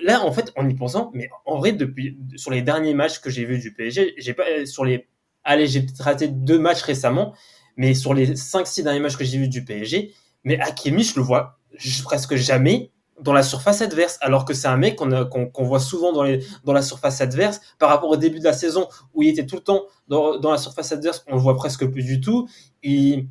[0.00, 3.30] là, en fait, en y pensant, mais en vrai, depuis, sur les derniers matchs que
[3.30, 5.06] j'ai vus du PSG, j'ai pas, sur les,
[5.44, 7.34] allez, j'ai raté deux matchs récemment,
[7.78, 10.12] mais sur les 5-6 derniers matchs que j'ai vus du PSG,
[10.44, 11.58] mais Hakimi, je le vois
[12.04, 16.22] presque jamais dans la surface adverse, alors que c'est un mec qu'on voit souvent dans,
[16.22, 19.46] les, dans la surface adverse par rapport au début de la saison où il était
[19.46, 22.48] tout le temps dans, dans la surface adverse, on le voit presque plus du tout.
[22.82, 23.26] Et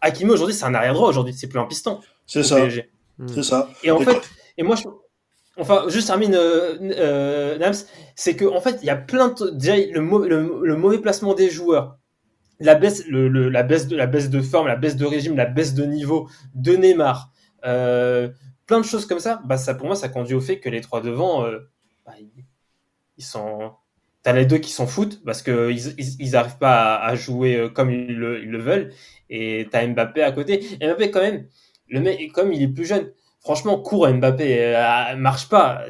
[0.00, 2.00] Hakimi aujourd'hui, c'est un arrière droit aujourd'hui, c'est plus un piston.
[2.26, 2.58] C'est ça.
[3.26, 3.70] C'est ça.
[3.82, 4.20] Et en fait,
[4.58, 4.84] et moi, je,
[5.60, 7.74] enfin, juste termine, euh, euh, Nams,
[8.14, 11.50] c'est que en fait, il y a plein de déjà le, le, mauvais placement des
[11.50, 11.96] joueurs,
[12.60, 15.46] la baisse, le, la baisse de la baisse de forme, la baisse de régime, la
[15.46, 17.30] baisse de niveau de Neymar,
[17.64, 18.28] euh,
[18.66, 19.40] plein de choses comme ça.
[19.44, 21.58] Bah ça, pour moi, ça conduit au fait que les trois devant, euh,
[22.06, 22.12] bah,
[23.16, 23.72] ils, sont
[24.22, 27.68] T'as les deux qui s'en foutent parce que ils, ils, arrivent pas à, jouer euh,
[27.68, 28.92] comme ils le, ils le veulent.
[29.28, 30.66] Et t'as Mbappé à côté.
[30.80, 31.46] Mbappé quand même,
[31.88, 35.84] le mec, comme il est plus jeune, franchement, court Mbappé, euh, marche pas.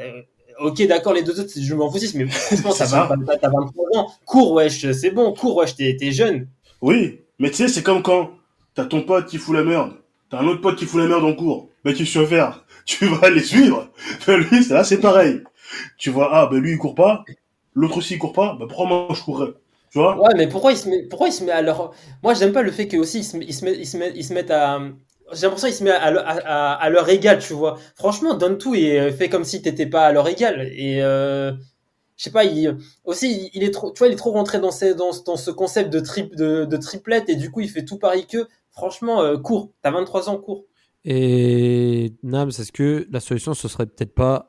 [0.61, 4.12] Ok, d'accord, les deux autres, je m'en fous, mais franchement, t'as 23 ans.
[4.24, 6.48] Cours, wesh, c'est bon, cours, wesh, t'es jeune.
[6.85, 8.33] Oui, mais tu sais, c'est comme quand
[8.75, 9.94] t'as ton pote qui fout la merde.
[10.29, 11.70] T'as un autre pote qui fout la merde en cours.
[11.83, 13.88] Mais qui se faire Tu vas les suivre.
[14.29, 15.40] Lui, là, c'est pareil.
[15.97, 17.25] Tu vois, ah, ben lui, il court pas.
[17.73, 18.55] L'autre aussi, il court pas.
[18.61, 19.55] Ben pourquoi moi, je courrais?
[19.92, 20.20] Tu vois?
[20.20, 21.94] Ouais, mais pourquoi il se met, pourquoi il se met à leur.
[22.23, 24.79] Moi, j'aime pas le fait qu'aussi, ils se, ils se, mettent à
[25.33, 27.79] j'ai l'impression qu'il se met à, à, à, leur égal, tu vois.
[27.97, 30.68] Franchement, donne tout et euh, fais comme si t'étais pas à leur égal.
[30.77, 31.53] Et euh,
[32.16, 36.37] je sais pas, il aussi il est trop, trop rentré dans, ce concept de, trip,
[36.37, 38.46] de, de triplette et du coup il fait tout pareil que.
[38.70, 39.70] Franchement, euh, court.
[39.83, 40.64] T'as 23 ans, court.
[41.05, 44.46] Et Nams, est-ce que la solution ce serait peut-être pas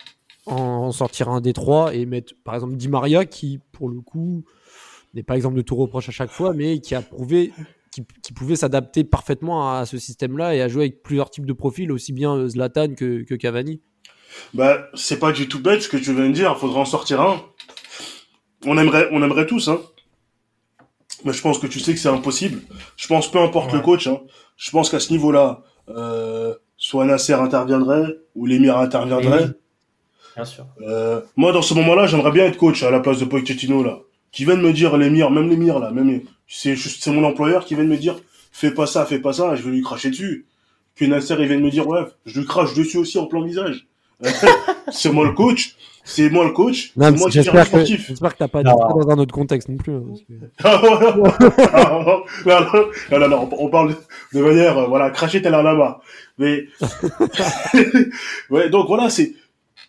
[0.47, 4.43] en sortir un des trois et mettre par exemple Di Maria qui pour le coup
[5.13, 7.51] n'est pas exemple de tout reproche à chaque fois, mais qui a prouvé
[7.91, 11.89] qui, pouvait s'adapter parfaitement à ce système-là et à jouer avec plusieurs types de profils,
[11.91, 13.82] aussi bien euh, Zlatan que Cavani?
[14.54, 16.86] Bah, c'est pas du tout bête ce que tu viens de dire, il faudra en
[16.86, 17.41] sortir un.
[18.65, 19.82] On aimerait, on aimerait tous, hein.
[21.24, 22.62] Mais je pense que tu sais que c'est impossible.
[22.98, 24.21] Je pense peu importe le coach, hein.
[24.58, 29.50] Je pense qu'à ce niveau-là, euh, soit Nasser interviendrait ou l'émir interviendrait.
[30.36, 30.65] Bien sûr.
[30.82, 34.00] Euh, moi, dans ce moment-là, j'aimerais bien être coach à la place de Pochettino là
[34.36, 37.86] qui viennent me dire l'émir, même l'émir là, même c'est c'est mon employeur qui vient
[37.86, 38.19] de me dire
[38.52, 40.45] fais pas ça, fais pas ça, je vais lui cracher dessus.
[40.95, 43.45] Que Nasser il vient de me dire ouais, je lui crache dessus aussi en plein
[43.45, 43.88] visage.
[44.91, 48.08] C'est moi le coach, c'est moi le coach, le sportif.
[48.08, 49.93] J'espère que t'as pas dit ça dans un autre contexte non plus.
[49.93, 50.01] Hein,
[52.45, 53.95] non, non, non, on parle
[54.34, 56.01] de manière, euh, voilà, cracher tel un là-bas.
[56.38, 56.65] Mais,
[58.49, 59.34] ouais, donc voilà, c'est,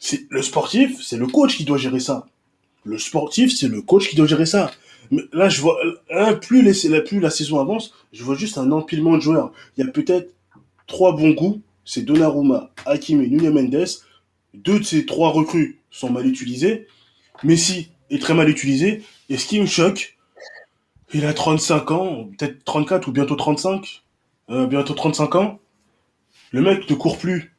[0.00, 2.26] c'est, le sportif, c'est le coach qui doit gérer ça.
[2.84, 4.70] Le sportif, c'est le coach qui doit gérer ça.
[5.10, 5.76] Mais là, je vois,
[6.40, 9.52] plus, les, plus la saison avance, je vois juste un empilement de joueurs.
[9.76, 10.32] Il y a peut-être
[10.86, 11.60] trois bons goûts.
[11.84, 13.86] C'est Donnarumma, Hakimi, Nuno Mendes.
[14.56, 16.86] Deux de ces trois recrues sont mal utilisés.
[17.42, 19.02] Messi est très mal utilisé.
[19.28, 20.16] Et ce qui me choque,
[21.12, 24.02] il a 35 ans, peut-être 34 ou bientôt 35.
[24.48, 25.60] Euh, bientôt 35 ans.
[26.52, 27.54] Le mec ne court plus.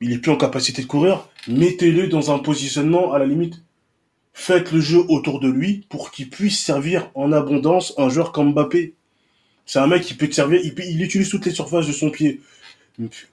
[0.00, 1.28] Il est plus en capacité de courir.
[1.46, 3.62] Mettez-le dans un positionnement à la limite
[4.32, 8.52] Faites le jeu autour de lui pour qu'il puisse servir en abondance un joueur comme
[8.52, 8.94] Mbappé.
[9.66, 12.10] C'est un mec qui peut te servir, il, il utilise toutes les surfaces de son
[12.10, 12.40] pied.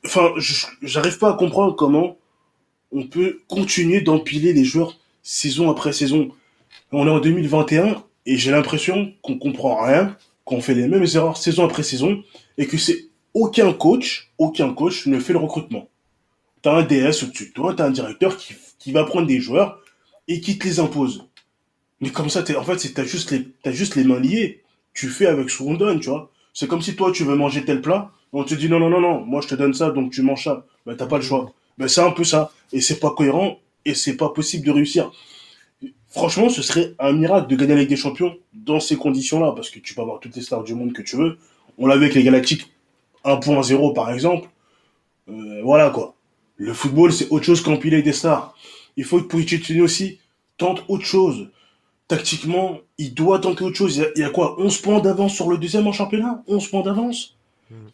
[0.05, 0.31] Enfin,
[0.81, 2.17] j'arrive pas à comprendre comment
[2.91, 6.29] on peut continuer d'empiler les joueurs saison après saison.
[6.91, 11.37] On est en 2021 et j'ai l'impression qu'on comprend rien, qu'on fait les mêmes erreurs
[11.37, 12.23] saison après saison
[12.57, 15.87] et que c'est aucun coach, aucun coach ne fait le recrutement.
[16.61, 19.79] T'as un DS au-dessus de toi, t'as un directeur qui, qui va prendre des joueurs
[20.27, 21.25] et qui te les impose.
[22.01, 24.61] Mais comme ça, es, en fait, t'as juste les, as juste les mains liées.
[24.93, 26.31] Tu fais avec ce qu'on donne, tu vois.
[26.53, 28.99] C'est comme si toi, tu veux manger tel plat, on te dit non, non, non,
[28.99, 30.65] non, moi je te donne ça, donc tu manges ça.
[30.85, 31.53] Ben, t'as pas le choix.
[31.77, 32.51] Ben, c'est un peu ça.
[32.73, 35.11] Et c'est pas cohérent, et c'est pas possible de réussir.
[36.09, 39.69] Franchement, ce serait un miracle de gagner la Ligue des Champions dans ces conditions-là, parce
[39.69, 41.37] que tu peux avoir toutes les stars du monde que tu veux.
[41.77, 42.71] On l'a vu avec les Galactiques
[43.23, 44.49] 1.0 par exemple.
[45.29, 46.15] Euh, voilà quoi.
[46.57, 48.55] Le football, c'est autre chose qu'empiler des stars.
[48.97, 50.19] Il faut que Pochettino aussi
[50.57, 51.49] tente autre chose.
[52.07, 54.03] Tactiquement, il doit tenter autre chose.
[54.15, 54.59] Il y a, quoi?
[54.59, 56.43] 11 points d'avance sur le deuxième en championnat?
[56.47, 57.37] 11 points d'avance?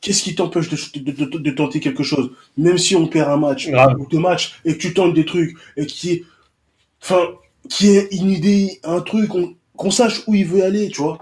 [0.02, 2.32] Qu'est-ce qui t'empêche de, tenter quelque chose?
[2.58, 5.58] Même si on perd un match ou deux matchs et que tu tentes des trucs
[5.76, 6.24] et qui est,
[7.02, 7.22] enfin,
[7.70, 9.30] qui est une idée, un truc,
[9.76, 11.18] qu'on sache où il veut aller, tu vois.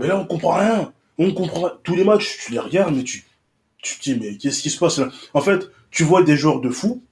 [0.00, 0.92] Mais là, on comprend rien.
[1.18, 3.24] On comprend tous les matchs, tu les regardes, mais tu,
[3.82, 5.10] tu te dis, mais qu'est-ce qui se passe là?
[5.34, 7.02] En fait, tu vois des joueurs de fou,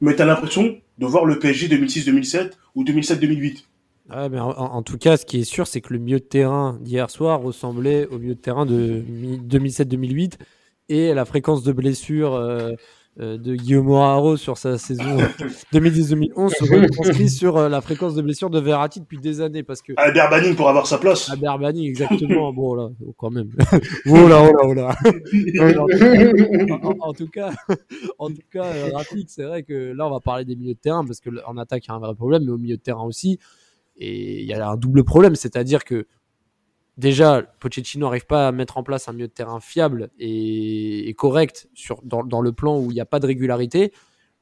[0.00, 3.64] mais tu as l'impression de voir le PSG 2006-2007 ou 2007-2008.
[4.08, 7.10] Mais en, tout cas, ce qui est sûr, c'est que le milieu de terrain d'hier
[7.10, 9.04] soir ressemblait au milieu de terrain de
[9.48, 10.32] 2007-2008
[10.88, 12.72] et la fréquence de blessures euh,
[13.18, 15.02] euh, de Guillaume Haro sur sa saison
[15.74, 19.82] 2010-2011 se retranscrit sur euh, la fréquence de blessure de Verratti depuis des années parce
[19.82, 21.28] que Albert Banning pour avoir sa place.
[21.28, 22.52] Albert Banning exactement.
[22.60, 23.50] Bon là oh, quand même.
[24.06, 24.96] Oh là oh là oh là.
[27.00, 27.50] En, tout cas
[28.18, 30.78] en tout cas euh, Rafik c'est vrai que là on va parler des milieux de
[30.78, 32.82] terrain parce que en attaque il y a un vrai problème mais au milieu de
[32.82, 33.40] terrain aussi
[34.00, 36.06] et il y a un double problème c'est-à-dire que
[37.00, 41.14] déjà, Pochettino n'arrive pas à mettre en place un milieu de terrain fiable et, et
[41.14, 43.92] correct sur, dans, dans, le plan où il n'y a pas de régularité.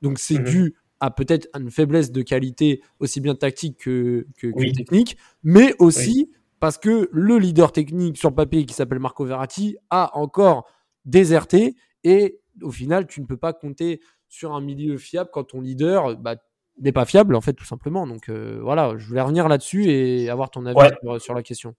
[0.03, 0.45] Donc c'est Mhm.
[0.45, 4.73] dû à peut-être une faiblesse de qualité aussi bien tactique que, que, que Oui.
[4.73, 10.17] technique, mais aussi parce que le leader technique sur papier qui s'appelle Marco Verratti a
[10.19, 10.67] encore
[11.05, 15.61] déserté et au final tu ne peux pas compter sur un milieu fiable quand ton
[15.61, 16.35] leader bah,
[16.81, 18.07] n'est pas fiable en fait tout simplement.
[18.07, 20.91] Donc euh, voilà, je voulais revenir là-dessus et avoir ton avis Ouais.
[21.03, 21.75] sur, sur la question.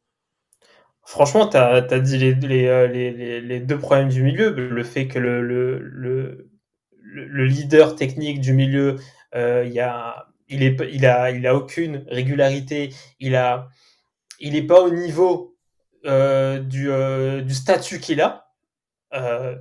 [1.05, 2.87] Franchement, tu as, dit les, les, euh,
[3.41, 4.51] les, deux problèmes du milieu.
[4.51, 6.49] Le fait que le, le, le,
[7.01, 8.97] le leader technique du milieu,
[9.33, 14.91] euh, y a, il, est, il, a, il a aucune régularité, il n'est pas au
[14.91, 15.57] niveau
[16.05, 16.91] euh, du,
[17.43, 18.45] du statut qu'il a,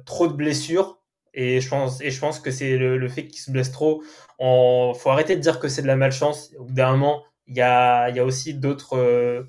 [0.05, 0.97] trop de blessures.
[1.40, 4.03] Et je pense, et je pense que c'est le, le fait qu'il se blesse trop.
[4.40, 6.53] Il faut arrêter de dire que c'est de la malchance.
[6.59, 9.44] Au bout d'un moment, il y a, il y a aussi d'autres euh,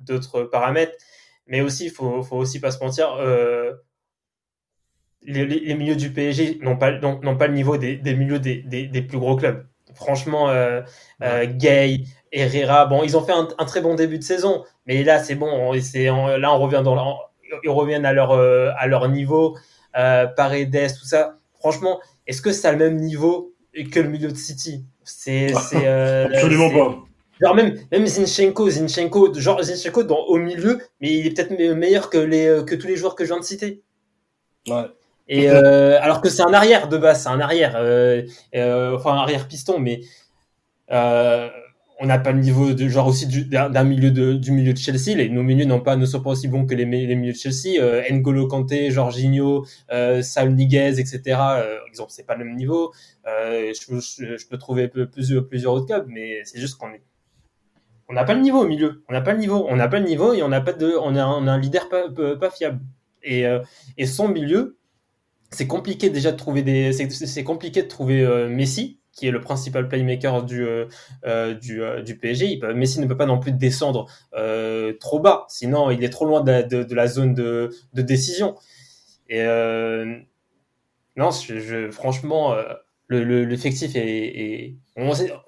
[0.00, 0.92] d'autres paramètres.
[1.46, 3.72] Mais aussi, il faut, faut aussi pas se mentir, euh,
[5.22, 8.38] les, les, les, milieux du PSG n'ont pas, n'ont pas le niveau des, des milieux
[8.38, 9.66] des, des, des, plus gros clubs.
[9.94, 10.82] Franchement, euh,
[11.22, 15.18] Gay, Herrera, bon, ils ont fait un, un, très bon début de saison, mais là,
[15.24, 17.18] c'est bon, là, on revient dans,
[17.64, 19.56] ils reviennent à leur, à leur niveau,
[19.96, 21.36] euh, Paredes, tout ça.
[21.58, 23.52] Franchement, est-ce que ça a le même niveau
[23.92, 24.84] que le milieu de City?
[25.04, 26.98] C'est, c'est euh, absolument pas.
[27.40, 32.10] Genre même, même Zinchenko, Zinchenko, genre Zinchenko dans, au milieu, mais il est peut-être meilleur
[32.10, 33.82] que les, que tous les joueurs que je viens de citer.
[34.68, 34.84] Ouais.
[35.32, 38.22] Et euh, alors que c'est un arrière de base, c'est un arrière, euh,
[38.56, 40.00] euh, enfin un arrière piston, mais
[40.90, 41.48] euh,
[42.00, 45.14] on n'a pas le niveau de genre aussi d'un milieu de, du milieu de Chelsea.
[45.16, 47.78] Les, nos milieux n'ont pas ne sont pas aussi bons que les, milieux de Chelsea.
[47.78, 51.20] Euh, N'Golo Kanté, Jorginho, euh, Niguez, etc.
[51.38, 52.92] Euh, exemple, c'est pas le même niveau.
[53.26, 57.02] Euh, je, je, je, peux trouver plusieurs plusieurs autres clubs, mais c'est juste qu'on est
[58.10, 59.04] on n'a pas le niveau au milieu.
[59.08, 59.66] On n'a pas le niveau.
[59.68, 61.58] On n'a pas le niveau et on n'a pas de on a, on a un
[61.58, 62.80] leader pas, pas, pas fiable.
[63.22, 63.60] Et, euh,
[63.98, 64.78] et son milieu,
[65.50, 69.40] c'est compliqué déjà de trouver des c'est compliqué de trouver euh, Messi qui est le
[69.40, 73.52] principal playmaker du euh, du, du PSG il peut, Messi ne peut pas non plus
[73.52, 75.44] descendre euh, trop bas.
[75.48, 78.54] Sinon il est trop loin de la, zone de, décision.
[79.32, 80.16] Euh,
[81.16, 81.30] non
[81.90, 82.74] franchement euh,
[83.08, 84.76] l'effectif le, le,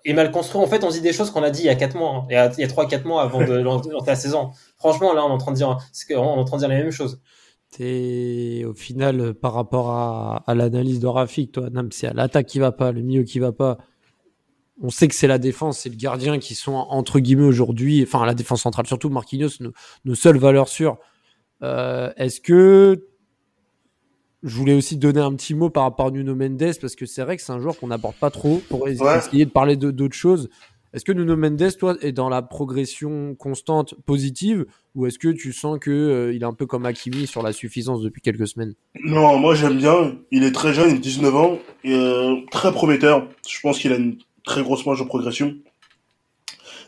[0.05, 0.61] est, mal construit.
[0.61, 2.27] En fait on dit des choses qu'on a dit il y a 4 mois hein,
[2.29, 4.51] il y a, il y a 3 4 mois avant de lancer la saison.
[4.77, 5.79] Franchement là on est en train de dire
[6.11, 7.21] on est en train de dire les mêmes choses
[7.81, 12.47] et au final, par rapport à, à l'analyse de Rafik, toi, Nam, c'est à l'attaque
[12.47, 13.79] qui va pas, le milieu qui va pas.
[14.81, 18.27] On sait que c'est la défense, c'est le gardien qui sont entre guillemets aujourd'hui, enfin
[18.27, 19.73] la défense centrale surtout, Marquinhos, nos,
[20.05, 20.99] nos seules valeurs sûres.
[21.63, 23.07] Euh, Est-ce que
[24.43, 27.23] je voulais aussi donner un petit mot par rapport à Nuno Mendes parce que c'est
[27.23, 30.49] vrai que c'est un joueur qu'on n'aborde pas trop pour essayer de parler d'autres choses.
[30.95, 35.55] Est-ce que Nuno Mendes, toi, est dans la progression constante positive ou est-ce que tu
[35.55, 38.75] sens que euh, il est un peu comme Hakimi sur la suffisance depuis quelques semaines?
[39.03, 40.19] Non, moi j'aime bien.
[40.31, 43.27] Il est très jeune, il a 19 ans, et, euh, très prometteur.
[43.49, 45.55] Je pense qu'il a une très grosse marge de progression.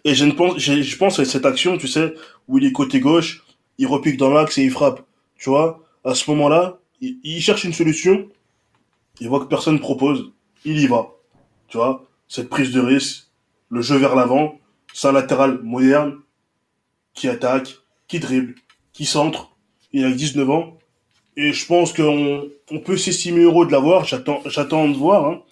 [0.05, 2.13] Et je pense, je pense à cette action, tu sais,
[2.47, 3.43] où il est côté gauche,
[3.79, 5.07] il repique dans l'axe et il frappe.
[5.39, 8.29] Tu vois, à ce moment-là, il, cherche une solution.
[9.21, 10.33] Il voit que personne propose,
[10.67, 11.09] il y va.
[11.69, 13.29] Tu vois, cette prise de risque
[13.75, 14.55] le jeu vers l'avant,
[14.93, 16.15] c'est un latéral moderne
[17.13, 17.75] qui attaque,
[18.07, 18.55] qui dribble,
[18.93, 19.51] qui centre.
[19.93, 20.79] Il a 19 ans.
[21.37, 24.05] Et je pense qu'on on peut s'estimer heureux de l'avoir.
[24.05, 25.27] J'attends, de voir.
[25.27, 25.43] Hein.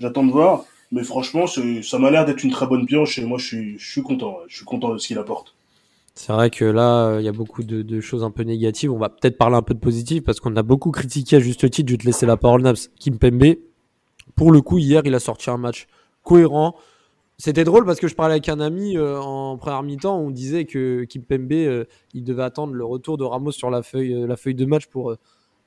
[0.00, 0.64] J'attends de voir.
[0.90, 4.38] Mais franchement, ça m'a l'air d'être une très bonne pioche et moi, je suis, content.
[4.48, 5.54] Je suis content de ce qu'il apporte.
[6.16, 8.90] C'est vrai que là, il y a beaucoup de, choses un peu négatives.
[8.90, 11.70] On va peut-être parler un peu de positif parce qu'on a beaucoup critiqué à juste
[11.70, 11.88] titre.
[11.88, 12.90] Je vais te laisser la parole, Naps.
[12.98, 13.54] Kim Pembe.
[14.34, 15.86] Pour le coup, hier, il a sorti un match
[16.24, 16.74] cohérent.
[17.40, 20.18] C'était drôle parce que je parlais avec un ami euh, en première mi-temps.
[20.18, 23.84] On disait que Kim Pembe, euh, il devait attendre le retour de Ramos sur la
[23.84, 25.14] feuille, euh, la feuille de match pour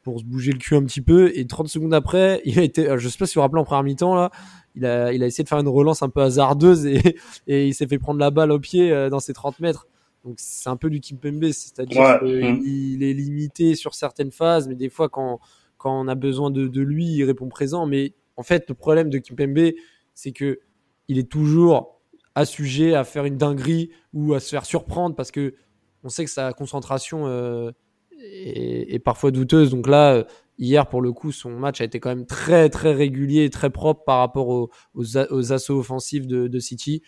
[0.04, 1.32] pour se bouger le cul un petit peu.
[1.34, 3.64] Et 30 secondes après, il a été, je sais pas si vous vous rappelez en
[3.64, 4.32] première mi-temps là,
[4.76, 7.16] il a il a essayé de faire une relance un peu hasardeuse et
[7.48, 9.88] et il s'est fait prendre la balle au pied dans ses 30 mètres.
[10.26, 12.60] Donc c'est un peu du Kim Pembe, c'est-à-dire ouais.
[12.60, 15.40] qu'il est limité sur certaines phases, mais des fois quand
[15.78, 17.88] quand on a besoin de, de lui, il répond présent.
[17.88, 19.72] Mais en fait, le problème de Kim Pembe,
[20.14, 20.60] c'est que
[21.08, 22.02] il est toujours
[22.36, 25.56] assujet à faire une dinguerie ou à se faire surprendre parce que
[26.04, 27.72] on sait que sa concentration euh,
[28.20, 29.70] est, parfois douteuse.
[29.70, 30.26] Donc là,
[30.62, 33.72] Hier, pour le coup, son match a été quand même très très régulier et très
[33.72, 37.02] propre par rapport aux, assauts offensifs de, City.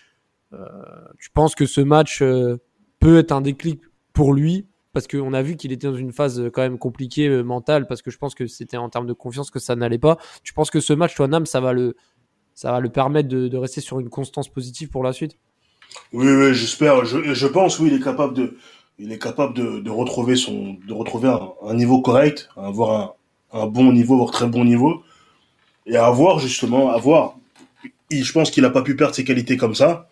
[0.53, 0.65] Euh,
[1.19, 2.57] je pense que ce match euh,
[2.99, 3.79] peut être un déclic
[4.11, 4.67] pour lui?
[4.91, 7.87] Parce qu'on a vu qu'il était dans une phase euh, quand même compliquée euh, mentale,
[7.87, 10.17] parce que je pense que c'était en termes de confiance que ça n'allait pas.
[10.43, 11.95] Tu penses que ce match, toi, Nam, ça va le,
[12.55, 15.37] ça va le permettre de, de rester sur une constance positive pour la suite
[16.11, 17.05] Oui, oui, j'espère.
[17.05, 18.57] Je, je pense, oui, il est capable de,
[18.99, 23.17] il est capable de, de retrouver son, de retrouver un, un niveau correct, avoir
[23.53, 25.03] un, un, bon niveau, voire très bon niveau,
[25.85, 27.35] et avoir justement, avoir.
[28.11, 30.09] je pense qu'il a pas pu perdre ses qualités comme ça,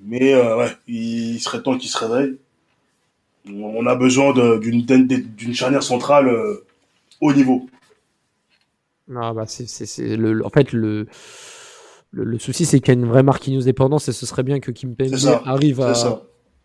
[0.00, 2.38] mais euh, ouais, il serait temps qu'il se réveille
[3.46, 6.64] on a besoin d'une charnière centrale euh,
[7.20, 7.66] haut niveau.
[9.08, 11.06] Non, bah c'est le, en fait le
[12.14, 14.70] le, souci c'est qu'il y a une vraie Marquinhos dépendance et ce serait bien que
[14.70, 15.92] Kim Pembe arrive à,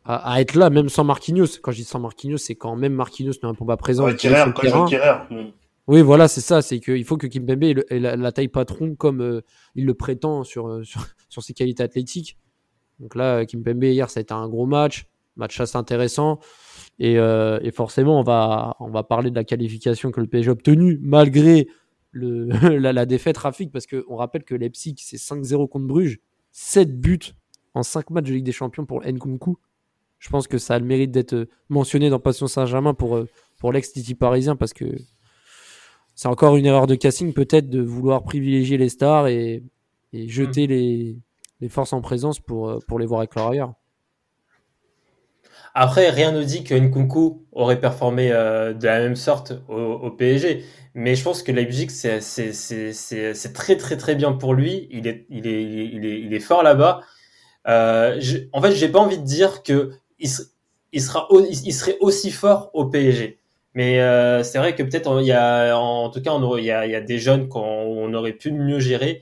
[0.05, 1.59] à, être là même sans Marquinhos.
[1.61, 4.05] Quand je dis sans Marquinhos, c'est quand même Marquinhos n'est pas présent.
[4.05, 5.51] Ouais, hmm.
[5.87, 6.61] Oui, voilà, c'est ça.
[6.61, 9.41] C'est qu'il faut que Kim Pembe ait, la, taille patron comme euh,
[9.75, 12.37] il le prétend sur, euh, sur, sur ses qualités athlétiques.
[12.99, 16.39] Donc là, Kim Pembe hier, ça a été un gros match, match assez intéressant.
[17.01, 20.51] Euh, et, forcément, on va, on va parler de la qualification que le PSG a
[20.51, 21.67] obtenue malgré
[22.11, 22.45] le,
[22.77, 26.19] la, défaite trafic, parce qu'on rappelle que Leipzig, c'est 5-0 contre Bruges,
[26.51, 27.33] 7 buts
[27.73, 29.57] en 5 matchs de Ligue des Champions pour Nkunku.
[30.17, 33.71] Je pense que ça a le mérite d'être mentionné dans Passion Saint-Germain pour, euh, pour
[33.71, 34.85] l'ex-Titi parisien, parce que
[36.15, 39.63] c'est encore une erreur de casting peut-être de vouloir privilégier les stars et,
[40.11, 40.69] et jeter mm.
[40.69, 41.19] les,
[41.61, 43.73] les forces en présence pour, euh, pour les voir éclore ailleurs.
[45.75, 50.63] Après, rien ne dit que Nkunku aurait performé euh, de la même sorte au, PSG.
[50.95, 54.87] Mais je pense que Leipzig, c'est très très très bien pour lui.
[54.91, 57.01] Il est, il est, il est, il est fort là-bas.
[57.67, 58.19] Euh,
[58.53, 60.29] en fait, j'ai pas envie de dire que il,
[60.91, 63.39] il sera, il serait aussi fort au PSG.
[63.75, 66.85] Mais euh, c'est vrai que peut-être il y a, en tout cas, il, y a,
[66.85, 69.21] il y a des jeunes qu'on aurait pu mieux gérer.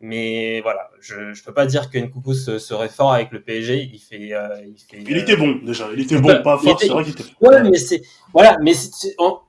[0.00, 3.90] Mais voilà, je je peux pas dire que Nkunku serait fort avec le PSG.
[3.92, 5.02] Il fait, euh, il fait.
[5.08, 5.88] Il était bon déjà.
[5.92, 6.78] Il était bon, pas fort.
[6.80, 7.24] C'est vrai qu'il était.
[7.40, 9.40] Ouais, mais c'est voilà, mais c'est en...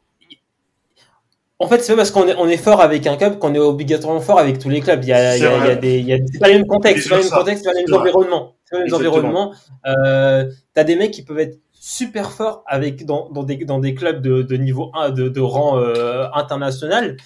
[1.59, 3.59] en fait, c'est pas parce qu'on est, on est fort avec un club qu'on est
[3.59, 5.03] obligatoirement fort avec tous les clubs.
[5.03, 6.47] Il y a, il y a, il y a des, il y a, c'est pas
[6.47, 8.55] les mêmes contextes, c'est pas les mêmes contextes, c'est pas les mêmes environnements.
[8.65, 9.53] C'est pas les mêmes environnements.
[9.85, 13.93] Euh, t'as des mecs qui peuvent être super forts avec dans, dans des dans des
[13.93, 17.17] clubs de, de niveau 1 de, de rang euh, international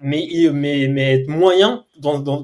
[0.00, 1.84] mais, mais, mais être moyen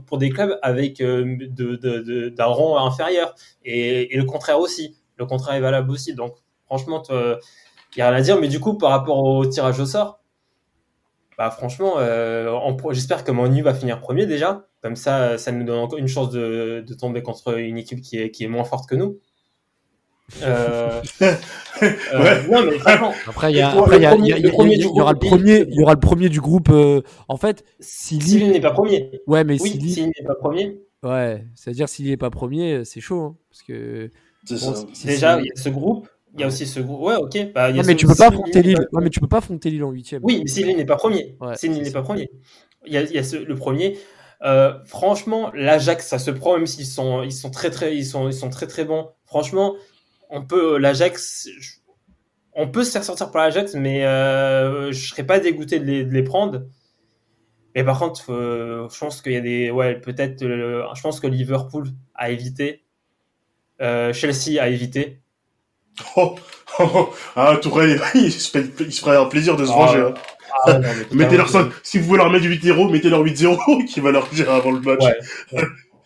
[0.07, 3.35] pour des clubs avec euh, de, de, d'un rang inférieur.
[3.65, 4.97] Et, et, le contraire aussi.
[5.17, 6.15] Le contraire est valable aussi.
[6.15, 6.35] Donc,
[6.67, 7.39] franchement, il
[7.97, 8.41] n'y a rien à dire.
[8.41, 10.21] Mais du coup, par rapport au tirage au sort,
[11.39, 14.67] bah, franchement, euh, j'espère que Manu va finir premier déjà.
[14.83, 18.19] Comme ça, ça nous donne encore une chance de, de tomber contre une équipe qui
[18.19, 19.19] est, qui est moins forte que nous.
[20.43, 21.03] Euh,
[22.51, 22.79] non, mais
[23.27, 24.47] Après, il y, a, après, il y, a, y,
[24.99, 26.71] aura le premier, il y aura le premier du groupe.
[26.71, 29.21] Euh, en fait, s'il n'est pas premier.
[29.27, 30.81] Ouais, mais oui, s'il n'est pas premier.
[31.03, 34.11] Ouais, c'est-à-dire s'il n'est pas premier, c'est chaud, hein, parce que.
[35.05, 36.09] Déjà, il y a ce groupe.
[36.35, 37.01] Il y a aussi ce groupe.
[37.01, 37.53] Ouais, ok.
[37.55, 38.89] Bah, y a mais, tu peux pas affronter Lille.
[38.93, 40.23] Ouais, mais tu peux pas affronter Lille en huitième.
[40.25, 41.37] Oui, mais s'il n'est pas premier.
[41.41, 42.31] Ouais, s'il n'est pas premier.
[42.87, 43.99] Il y a, y a ce, le premier.
[44.43, 48.29] Euh, franchement, l'Ajax, ça se prend, même s'ils sont, ils sont très, très, ils sont,
[48.29, 49.09] ils sont très, très bons.
[49.25, 49.75] Franchement,
[50.31, 51.49] on peut l'Ajax,
[52.53, 56.23] on peut se faire sortir par l'Ajax, mais euh, je serais pas dégoûté de les,
[56.23, 56.63] prendre.
[57.75, 61.89] Mais par contre, je pense qu'il y a des, ouais, peut-être, je pense que Liverpool
[62.15, 62.85] a évité,
[63.81, 65.21] euh, Chelsea a évité.
[66.17, 66.35] Oh,
[66.81, 67.15] oh, oh.
[67.37, 70.11] ah, Tourelle, il se, il se ferait un plaisir de se venger.
[70.67, 70.81] Ah, hein.
[70.85, 71.49] ah, mettez leur
[71.85, 74.81] si vous voulez leur mettre 8-0, mettez leur 8-0 qui va leur dire avant le
[74.81, 75.05] match.
[75.53, 75.63] Ouais,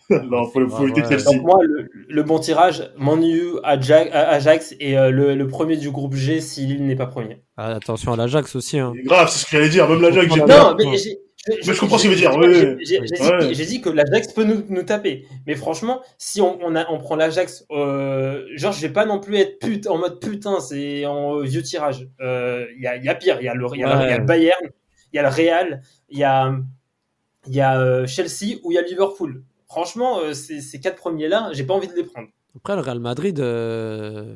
[0.09, 1.59] non, faut, faut Donc moi,
[2.07, 6.95] le, bon tirage, Manu, Ajax, Ajax et euh, le, premier du groupe G s'il n'est
[6.95, 7.43] pas premier.
[7.57, 8.79] Ah, attention à l'Ajax aussi.
[8.79, 8.93] Hein.
[9.05, 9.87] Grave, c'est ce que j'allais dire.
[9.87, 10.97] Même l'Ajax, j'ai Non, mais
[11.61, 12.31] je comprends ce qu'il veut dire.
[13.53, 15.25] J'ai dit, que l'Ajax peut nous, nous, taper.
[15.47, 19.19] Mais franchement, si on, on, a, on prend l'Ajax, euh, genre, je vais pas non
[19.19, 22.07] plus être pute, en mode putain, c'est en vieux tirage.
[22.19, 23.37] Il euh, y, a, y a pire.
[23.39, 24.69] Il y a le, y a, y a le Bayern,
[25.13, 26.55] il y a le Real, il y a,
[27.47, 31.63] y a euh, Chelsea ou il y a Liverpool franchement, euh, ces, quatre premiers-là, j'ai
[31.63, 32.27] pas envie de les prendre.
[32.55, 33.39] Après, le Real Madrid.
[33.39, 34.33] Euh,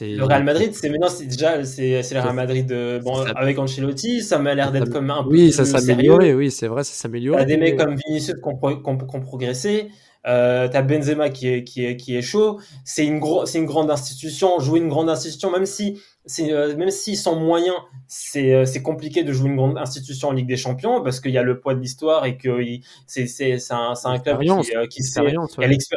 [0.00, 4.22] le Real Madrid, c'est maintenant, c'est déjà, c'est le Real Madrid euh, bon, avec Ancelotti,
[4.22, 5.30] ça m'a l'air d'être comme un peu.
[5.30, 7.36] Oui, ça s'améliorait, oui, c'est vrai, ça s'améliore.
[7.36, 9.88] T'as des mecs comme Vinicius qui ont, progressé.
[10.26, 12.60] Euh, t'as Benzema qui est, qui est, qui est chaud.
[12.84, 14.58] C'est une, gros, c'est une grande institution.
[14.58, 17.76] Jouer une grande institution, même si c'est euh, même s'ils sont moyens,
[18.08, 21.32] c'est euh, c'est compliqué de jouer une grande institution en Ligue des Champions parce qu'il
[21.32, 22.64] y a le poids de l'histoire et que
[23.06, 25.20] c'est c'est c'est un c'est un club qui euh, qui sait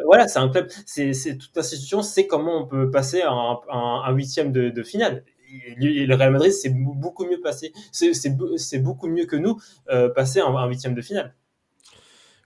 [0.05, 3.57] voilà c'est un club c'est c'est toute institution c'est comment on peut passer à un,
[3.71, 5.23] un, huitième de, de finale
[5.77, 9.57] le Real Madrid c'est beaucoup mieux passé, c'est beaucoup mieux que nous
[10.13, 11.33] passer en huitième de finale.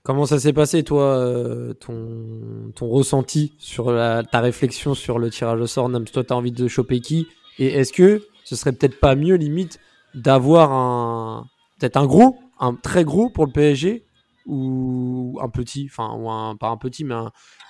[0.04, 5.62] Comment ça s'est passé, toi, euh, ton, ressenti sur la, ta réflexion sur le tirage
[5.62, 7.28] au sort Nams, toi, tu as envie de choper qui?
[7.60, 9.80] Et est-ce que ce serait peut-être pas mieux, limite,
[10.16, 11.48] d'avoir un.
[11.80, 14.04] Peut-être un gros, un très gros pour le PSG
[14.48, 17.16] ou un petit, enfin, ou un, pas un petit, mais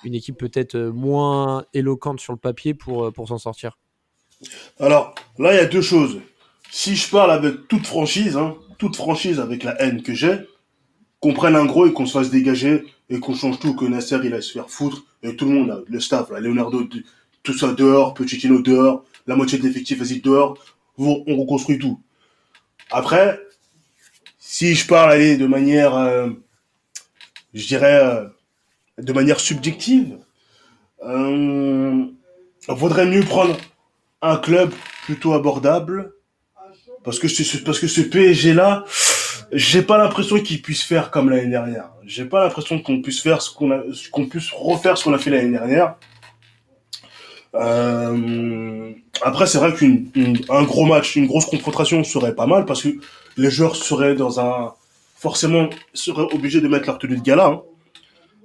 [0.04, 3.78] une équipe peut-être moins éloquente sur le papier pour, pour s'en sortir?
[4.80, 6.20] Alors, là, il y a deux choses.
[6.70, 10.46] Si je parle avec toute franchise, hein, toute franchise avec la haine que j'ai,
[11.22, 14.18] qu'on prenne un gros et qu'on se fasse dégager et qu'on change tout, que Nasser
[14.24, 16.88] il aille se faire foutre et tout le monde, le staff, Leonardo,
[17.44, 20.58] tout ça dehors, Pochettino dehors, la moitié de l'effectif vas-y dehors,
[20.98, 22.00] on reconstruit tout.
[22.90, 23.40] Après,
[24.38, 26.28] si je parle allez, de manière, euh,
[27.54, 28.26] je dirais, euh,
[28.98, 30.18] de manière subjective,
[31.06, 32.04] euh,
[32.66, 33.56] vaudrait mieux prendre
[34.22, 34.72] un club
[35.04, 36.12] plutôt abordable
[37.04, 38.84] parce que ce, parce que ce PSG là,
[39.52, 41.90] j'ai pas l'impression qu'il puisse faire comme l'année dernière.
[42.04, 45.18] J'ai pas l'impression qu'on puisse faire ce qu'on a, qu'on puisse refaire ce qu'on a
[45.18, 45.96] fait l'année dernière.
[47.54, 52.88] Euh, après, c'est vrai qu'un gros match, une grosse confrontation serait pas mal parce que
[53.36, 54.72] les joueurs seraient dans un,
[55.16, 57.46] forcément, seraient obligés de mettre leur tenue de gala.
[57.46, 57.62] Hein.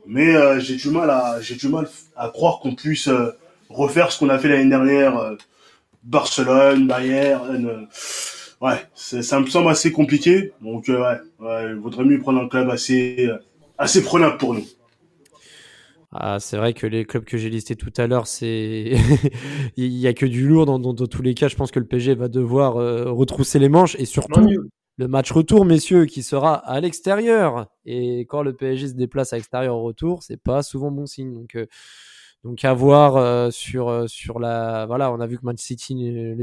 [0.06, 3.32] Mais euh, j'ai du mal à, j'ai du mal à croire qu'on puisse euh,
[3.70, 5.18] refaire ce qu'on a fait l'année dernière.
[5.18, 5.36] Euh,
[6.04, 7.88] Barcelone, Bayern
[8.62, 10.52] ouais, ça me semble assez compliqué.
[10.62, 13.38] Donc, euh, ouais, il vaudrait mieux prendre un club assez, euh,
[13.78, 14.66] assez prenable pour nous.
[16.12, 18.94] Ah, c'est vrai que les clubs que j'ai listés tout à l'heure, c'est
[19.78, 21.48] il y a que du lourd dans, dans, tous les cas.
[21.48, 24.42] Je pense que le PSG va devoir euh, retrousser les manches et surtout
[25.00, 27.68] le match retour, messieurs, qui sera à l'extérieur.
[27.86, 31.34] Et quand le PSG se déplace à l'extérieur au retour, c'est pas souvent bon signe.
[31.34, 31.56] Donc
[32.44, 35.96] donc à voir euh, sur euh, sur la voilà, on a vu que Man City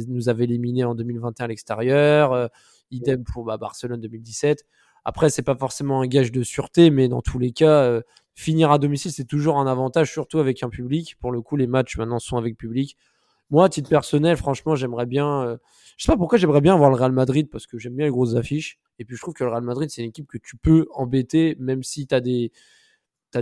[0.09, 2.49] nous avait éliminé en 2021 à l'extérieur, euh,
[2.91, 4.65] idem pour bah, Barcelone 2017.
[5.05, 8.01] Après c'est pas forcément un gage de sûreté, mais dans tous les cas,
[8.35, 11.17] finir à domicile c'est toujours un avantage, surtout avec un public.
[11.21, 12.97] Pour le coup, les matchs maintenant sont avec public.
[13.51, 15.59] Moi, à titre personnel, franchement, j'aimerais bien.
[15.99, 18.11] je sais pas pourquoi j'aimerais bien voir le Real Madrid parce que j'aime bien les
[18.11, 18.79] grosses affiches.
[18.99, 21.55] Et puis je trouve que le Real Madrid c'est une équipe que tu peux embêter,
[21.61, 22.51] même si tu as des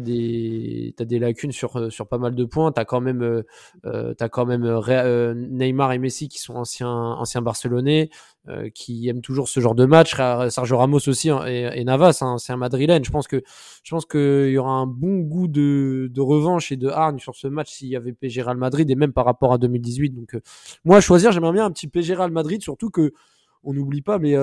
[0.01, 2.73] des as des lacunes sur euh, sur pas mal de points.
[2.73, 3.43] T'as quand même euh,
[3.85, 4.63] euh as quand même
[5.51, 8.11] Neymar et Messi qui sont anciens anciens Barcelonais,
[8.75, 10.15] qui aiment toujours ce genre de match.
[10.51, 13.05] Sergio Ramos aussi hein, et, Navas, hein, c'est un madrilène.
[13.05, 13.43] Je pense que
[13.83, 17.35] je pense qu'il y aura un bon goût de, de revanche et de hargne sur
[17.35, 20.11] ce match s'il y avait PSG Real Madrid et même par rapport à 2018.
[20.11, 20.37] Donc
[20.85, 23.13] moi choisir, j'aimerais bien un petit PSG Real Madrid, surtout que
[23.65, 24.35] on n'oublie pas, mais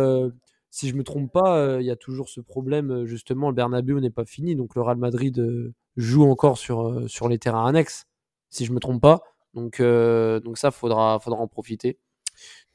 [0.71, 3.55] si je me trompe pas, euh, il y a toujours ce problème, euh, justement, le
[3.55, 7.65] Bernabeu n'est pas fini, donc le Real Madrid euh, joue encore sur, sur les terrains
[7.65, 8.05] annexes,
[8.49, 9.21] si je me trompe pas.
[9.55, 11.97] Donc, donc ça, faudra, faudra en profiter.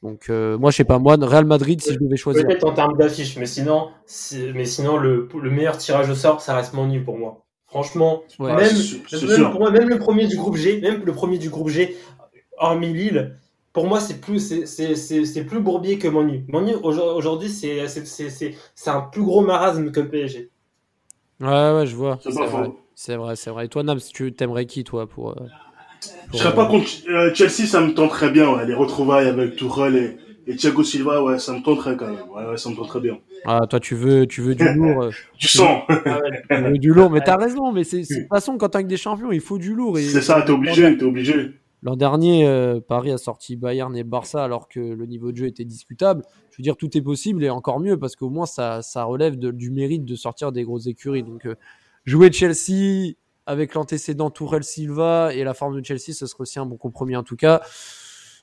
[0.03, 2.45] Donc moi, je sais pas, moi, Real Madrid, si je devais choisir.
[2.45, 3.89] Peut-être en termes d'affiche, mais sinon,
[4.53, 7.45] mais sinon le, le meilleur tirage au sort, ça reste Manu pour moi.
[7.65, 8.75] Franchement, même,
[9.51, 11.95] pour moi, même le premier du groupe G, même le premier du groupe G,
[12.57, 13.39] hormis Lille,
[13.75, 16.45] pour moi, c'est plus, c'est plus Bourbier que Manu.
[16.47, 20.49] Manu, aujourd'hui, c'est un plus gros marasme que le PSG.
[21.41, 22.17] Ouais, ouais, je vois.
[22.95, 23.65] C'est vrai, c'est vrai.
[23.65, 25.31] Et toi, Nams, tu t'aimerais qui, toi, pour.
[25.31, 25.47] Euh,
[26.31, 28.65] je serais pas contre euh, Chelsea, ça me tenterait bien, ouais.
[28.65, 32.29] Les retrouvailles avec Tourelle et, et Thiago Silva, ouais, ça me tenterait quand même.
[32.33, 33.17] Ouais, ouais, ça me tenterait bien.
[33.43, 35.03] Ah, toi, tu veux, tu veux du lourd.
[35.03, 35.83] Euh, du sang.
[35.89, 38.95] tu veux du lourd, mais t'as raison, mais c'est, de toute façon, quand t'as des
[38.95, 39.97] champions, il faut du lourd.
[39.97, 41.51] C'est ça, t'es obligé, t'es obligé.
[41.85, 45.45] L'an dernier, euh, Paris a sorti Bayern et Barça alors que le niveau de jeu
[45.45, 46.23] était discutable.
[46.49, 49.69] Je veux dire, tout est possible et encore mieux parce qu'au moins ça, relève du
[49.69, 51.21] mérite de sortir des grosses écuries.
[51.21, 51.53] Donc, euh,
[52.03, 53.13] jouer Chelsea
[53.45, 57.15] avec l'antécédent Tourelle Silva et la forme de Chelsea, ce serait aussi un bon compromis
[57.15, 57.61] en tout cas.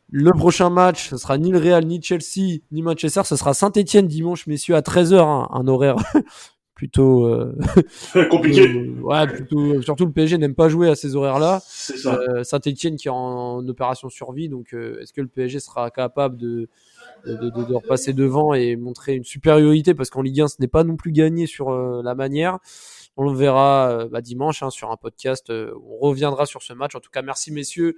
[0.09, 3.23] Le prochain match, ce sera ni le Real, ni Chelsea, ni Manchester.
[3.25, 5.97] Ce sera Saint-Etienne dimanche, messieurs, à 13h, hein, un horaire
[6.83, 7.55] plutôt euh,
[8.29, 8.91] compliqué.
[9.03, 9.81] ouais, plutôt.
[9.83, 11.63] Surtout le PSG n'aime pas jouer à ces horaires-là.
[12.07, 16.37] Euh, Saint-Etienne qui est en, opération survie, donc euh, est-ce que le PSG sera capable
[16.39, 16.69] de
[17.25, 19.95] de, de, repasser devant et montrer une supériorité?
[19.95, 22.59] Parce qu'en Ligue 1 ce n'est pas non plus gagné sur la manière.
[23.17, 25.51] On le verra bah, dimanche hein, sur un podcast.
[25.51, 26.97] on reviendra sur ce match.
[26.97, 27.95] En tout cas, merci messieurs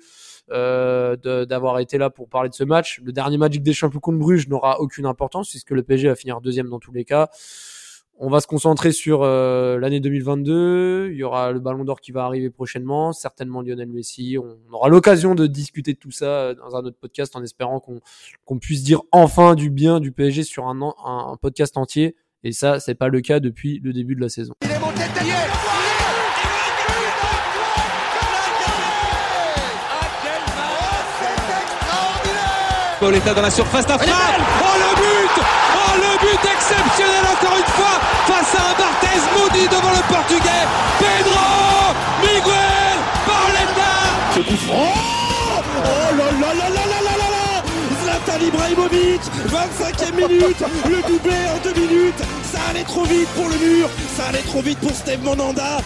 [0.51, 3.01] d'avoir été là pour parler de ce match.
[3.03, 6.43] Le dernier match des Champions contre Bruges n'aura aucune importance puisque le PSG va finir
[6.43, 7.31] deuxième dans tous les cas.
[8.17, 11.11] On va se concentrer sur euh, l'année 2022.
[11.11, 14.37] Il y aura le Ballon d'Or qui va arriver prochainement, certainement Lionel Messi.
[14.39, 17.81] On, aura l'occasion de discuter de tout ça euh, dans un autre podcast en espérant
[17.81, 22.15] qu'on puisse dire enfin du bien du PSG sur un, un, podcast entier.
[22.45, 24.55] Et ça, c'est pas le cas depuis le début de la saison.
[33.01, 34.15] Paoletta dans la surface d'affaire.
[34.63, 35.45] Oh le but
[35.77, 40.65] Oh le but exceptionnel encore une fois face à un Barthez maudit devant le portugais.
[40.99, 41.93] Pedro
[42.23, 42.97] Miguel
[43.27, 43.93] Paoletta
[44.35, 44.95] Ce franc.
[45.85, 47.29] Oh là là là là là là là.
[47.35, 47.63] Là
[48.03, 50.63] Zlatan Ibrahimovic 25e minute.
[50.89, 52.23] Le doublé en deux minutes.
[52.51, 53.91] Ça allait trop vite pour le mur.
[54.17, 55.81] Ça allait trop vite pour Steve Monanda